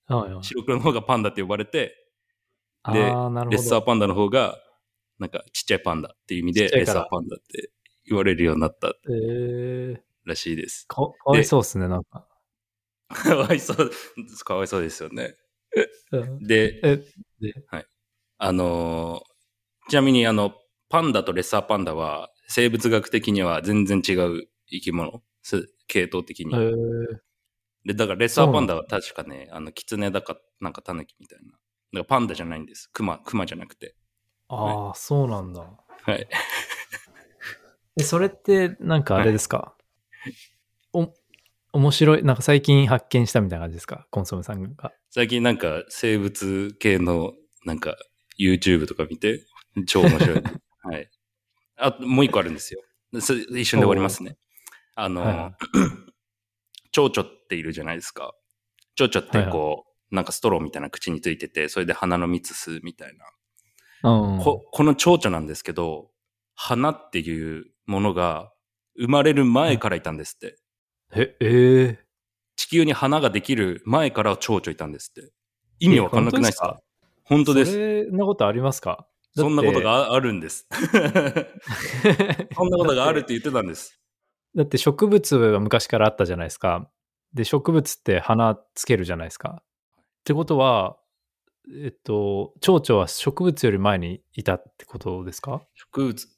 [0.08, 0.44] はいはい。
[0.44, 1.96] 白黒の方がパンダって呼ばれて、
[2.92, 3.00] で。
[3.00, 4.60] レッサーパンダの方が、
[5.20, 7.72] なんかちっちゃいパンダっていう意味で、レッサーパンダって
[8.06, 10.86] 言われるようになったえー、らしいです。
[10.88, 12.28] かかわいそうっすね、なんか。
[13.14, 13.92] かわいそう、
[14.46, 15.36] かわいそうですよね。
[16.12, 16.98] うんで、え、
[17.40, 17.54] で、
[18.38, 19.34] あのー
[19.90, 20.54] ちなみにあの、
[20.90, 25.22] パンダとレッサーパンダは生物学的には全然違う生き物。
[25.42, 26.54] す系統的に。
[27.86, 31.52] で、だからレッサーパンダは確かね、あの、キツネだか、なんかタヌキみたいな。
[31.52, 31.60] だか
[31.94, 32.90] らパンダじゃないんです。
[32.94, 33.96] クマ、クマじゃなくて。
[34.48, 35.62] ああ、そうなんだ。
[35.62, 36.28] はい。
[38.00, 39.76] え、それって、なんかあれですか、
[40.94, 41.14] お、
[41.74, 44.08] 面白い、なんか最近発見したみたいな感じですか？
[44.12, 44.94] コンソメさんが。
[45.10, 47.34] 最近なんか生物系の
[47.66, 47.96] なんか
[48.40, 49.46] YouTube とか見て
[49.88, 50.44] 超面白い。
[50.84, 51.10] はい。
[51.78, 52.82] あ、もう一個あるんですよ。
[53.20, 54.38] そ一瞬で終わりますね。
[54.96, 55.58] あの、はいは
[56.92, 58.34] 蝶々っているじゃないですか。
[58.96, 63.16] 蝶々ってこう、なんかストローみたいな口についてて、それで花の蜜吸うみたい
[64.04, 64.12] な。
[64.12, 64.40] うん。
[64.44, 66.12] ここの蝶々なんですけど、
[66.54, 68.52] 花っていうものが
[68.96, 70.58] 生まれる前からいたんですって。
[71.16, 72.00] え、ええ
[72.56, 75.32] 地球に花ができる前から蝶々いたんですって。
[75.80, 76.80] 意味わかんなくないですか？
[77.24, 78.06] 本当です。
[78.10, 79.08] そんなことありますか？
[79.36, 80.68] そんなことあがああるんです。
[80.72, 84.00] そんなことがあるって言ってたんです。
[84.56, 86.88] だって植物は昔からあったじゃないですか。
[87.34, 89.64] で、植物って花つけるじゃないですか。
[89.64, 90.98] ってことは、
[91.84, 95.64] えっと、蝶々は植物より前にいたってことですか？
[95.74, 96.33] 植物、は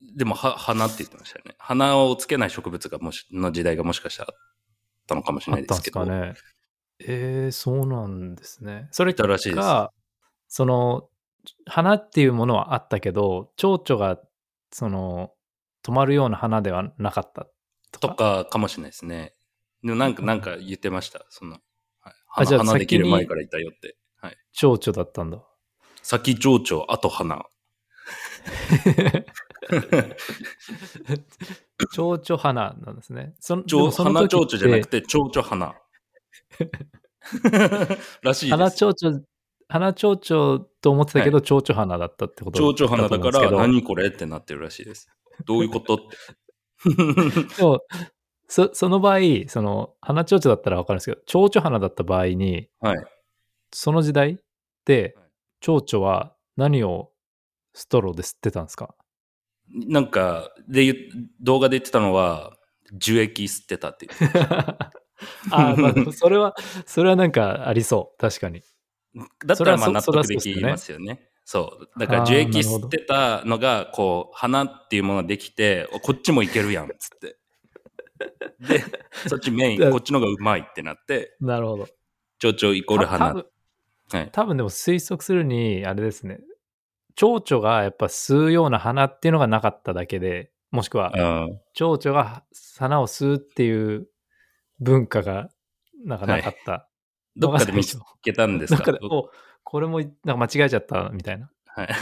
[0.00, 1.54] でもは花って言ってましたよね。
[1.58, 4.36] 花をつけない植物がもし、の時代がもしかしたらあっ
[5.06, 6.40] たのかもしれあったんですないですけど。
[6.40, 6.56] かね。
[6.98, 8.88] えー、そうなんですね。
[8.90, 9.92] それたらしいですが、
[10.48, 11.08] その、
[11.66, 14.20] 花っていうものはあったけど、蝶々が、
[14.72, 15.32] その、
[15.84, 17.46] 止まるような花ではなかった
[17.92, 18.14] ととか。
[18.44, 19.32] かかもしれないですね。
[19.82, 21.26] でもなんか、なんか言ってました。
[21.30, 21.60] その、はい、
[22.02, 23.96] あ花じゃあ花できる前からいたよって。
[24.20, 24.36] はい。
[24.52, 25.42] 蝶々だったんだ。
[26.02, 27.44] 先蝶々、あと花。
[31.92, 33.34] 蝶々花なんですね。
[33.40, 35.74] そ蝶花蝶々じゃなくて、蝶々花。
[38.22, 38.50] らしいです。
[38.50, 39.20] 花蝶々、
[39.68, 45.08] 花蝶々と思ってたけど、蝶々花だったってこと蝶々花だから、何これってなってるらしいです。
[45.44, 45.94] どういうこと？
[45.96, 46.06] って。
[47.56, 47.80] でも、
[48.48, 52.96] そその場合、その、花蝶々だったらわかるんですけど、蝶々花だった場合に、はい。
[53.72, 54.38] その時代
[54.84, 55.26] ではい、
[55.60, 57.10] 蝶々は何を
[57.74, 58.94] ストローで吸ってたんですか？
[59.72, 60.94] なんか、で
[61.40, 62.56] 動画で言ってたのは、
[62.92, 64.12] 樹液吸ってたっていう。
[65.50, 66.54] ああ、まあそれは、
[66.84, 68.20] それはなんかありそう。
[68.20, 68.62] 確かに。
[69.44, 71.30] だったらまあ納得できますよね。
[71.44, 72.00] そう。
[72.00, 77.36] だから樹液吸ってたのが、こう、花っていうものができて、おこっちもいけるやん、つって。
[78.58, 78.84] で、
[79.28, 81.88] そっちメイン、こっちの方がうまいってなって、なるほど。
[82.38, 83.34] 蝶々イコール花。
[84.12, 84.28] はい。
[84.32, 86.40] 多分でも推測するに、あれですね。
[87.16, 92.44] 蝶々がやっぱ吸うような花っていうのがなかっただけで、もしくはうん蝶々が
[92.78, 94.08] 花を吸うっていう
[94.80, 95.48] 文化が
[96.04, 96.88] なんかなかった。
[97.36, 98.82] どっかで見つけたんですか？
[98.92, 99.30] かで、お
[99.64, 101.50] これもなんか間違えちゃったみたいな。
[101.66, 101.88] はい。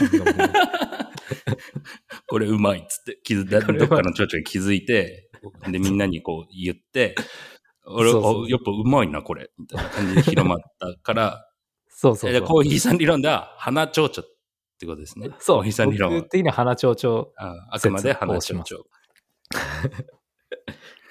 [2.27, 5.29] これうまいっつってどっかの蝶々が気づいて、
[5.69, 7.15] で、みんなにこう言って、
[7.85, 9.51] 俺、そうそうおやっぱうまいな、これ。
[9.57, 11.47] みたいな感じで広まったから、
[11.87, 12.35] そうそうそう。
[12.35, 14.34] えコーヒーさん理論では、花蝶々っ
[14.77, 15.29] てことですね。
[15.39, 15.57] そう。
[15.57, 16.29] コーヒーさん理論は僕。
[16.29, 17.27] 的には花蝶々。
[17.37, 18.65] ああくまで花蝶々。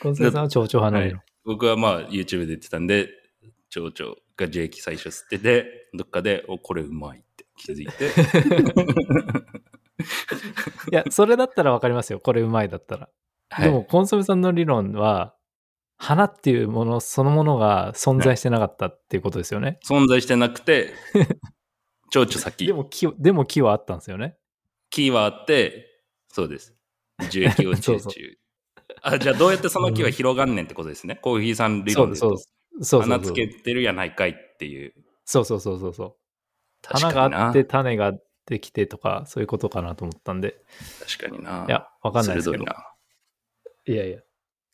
[0.00, 1.22] コンセンさんは蝶々花理論。
[1.44, 3.08] 僕はまあ YouTube で言ってたんで、
[3.70, 8.10] 蝶々が樹液最初吸ってて、どっかで、お、これうまいって気づいて。
[10.90, 12.20] いや、それだったらわかりますよ。
[12.20, 13.08] これうまいだったら。
[13.50, 15.34] はいでも、コンソメさんの理論は、
[15.96, 19.78] 花っていうものそのものが存在してなかったっていうことですよね。
[19.88, 20.92] 存在してなくて、
[22.14, 22.72] 蝶々先で。
[22.72, 24.36] も木、でも木はあったんですよね。
[24.90, 26.72] 木はあって、そうです。
[27.28, 28.38] 樹液をそうそう中中。
[29.02, 31.16] あ、じゃあどうやってその木は広がんねんってことですね。
[31.16, 32.16] コーヒーさん理論で。
[32.16, 32.30] そう。
[32.30, 32.44] そうそ
[32.80, 34.94] うそう花つけてるやないかいっていう。
[35.24, 36.14] そうそうそうそうそう。
[36.84, 38.12] 花があって種が
[38.46, 40.60] できてとか、そういうことかなと思ったんで。
[41.18, 41.64] 確かにな。
[41.68, 42.72] いや、わかんないですけど鋭
[43.86, 43.96] い。
[43.96, 44.20] やいや。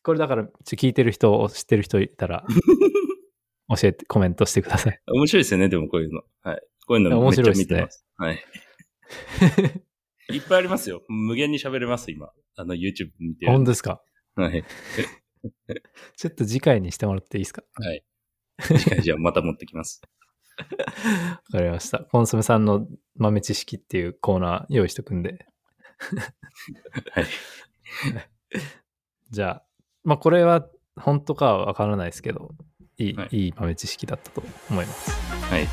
[0.02, 2.44] これだから、ちょ聞いてる人、知ってる人いたら、
[3.80, 5.00] 教えて、コメントしてください。
[5.06, 6.22] 面白いですよね、でもこういうの。
[6.42, 6.62] はい。
[6.90, 8.04] こういうのめっちゃ見てます。
[8.16, 8.44] はい。
[10.34, 11.04] いっぱいありますよ。
[11.06, 12.32] 無限に喋れます、今。
[12.56, 13.52] あの、YouTube 見てる。
[13.52, 14.02] 本当ですか？
[14.34, 14.64] はい。
[16.16, 17.62] ちょっと次回にしてもらっていいですか？
[17.74, 18.04] はい。
[18.60, 20.02] 次回じゃあまた持ってきます。
[20.58, 22.00] わかりました。
[22.00, 25.46] コンソメさんの豆知識っていうコーナー用意しとくんで。
[27.12, 27.26] はい。
[29.30, 29.64] じゃあ、
[30.02, 32.50] まあこれは本当かはわからないですけど、
[32.98, 35.12] いい、はいい、い豆知識だったと思います。
[35.52, 35.68] はい。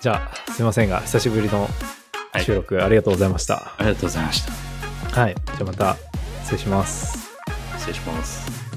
[0.00, 1.68] じゃあ、すいませんが、久しぶりの
[2.32, 3.74] はい収録ありがとうございました。
[3.76, 4.46] ありがとうございまし
[5.12, 5.20] た。
[5.20, 5.34] はい。
[5.34, 5.96] じゃあまた
[6.42, 7.30] 失礼します。
[7.76, 8.69] 失礼します。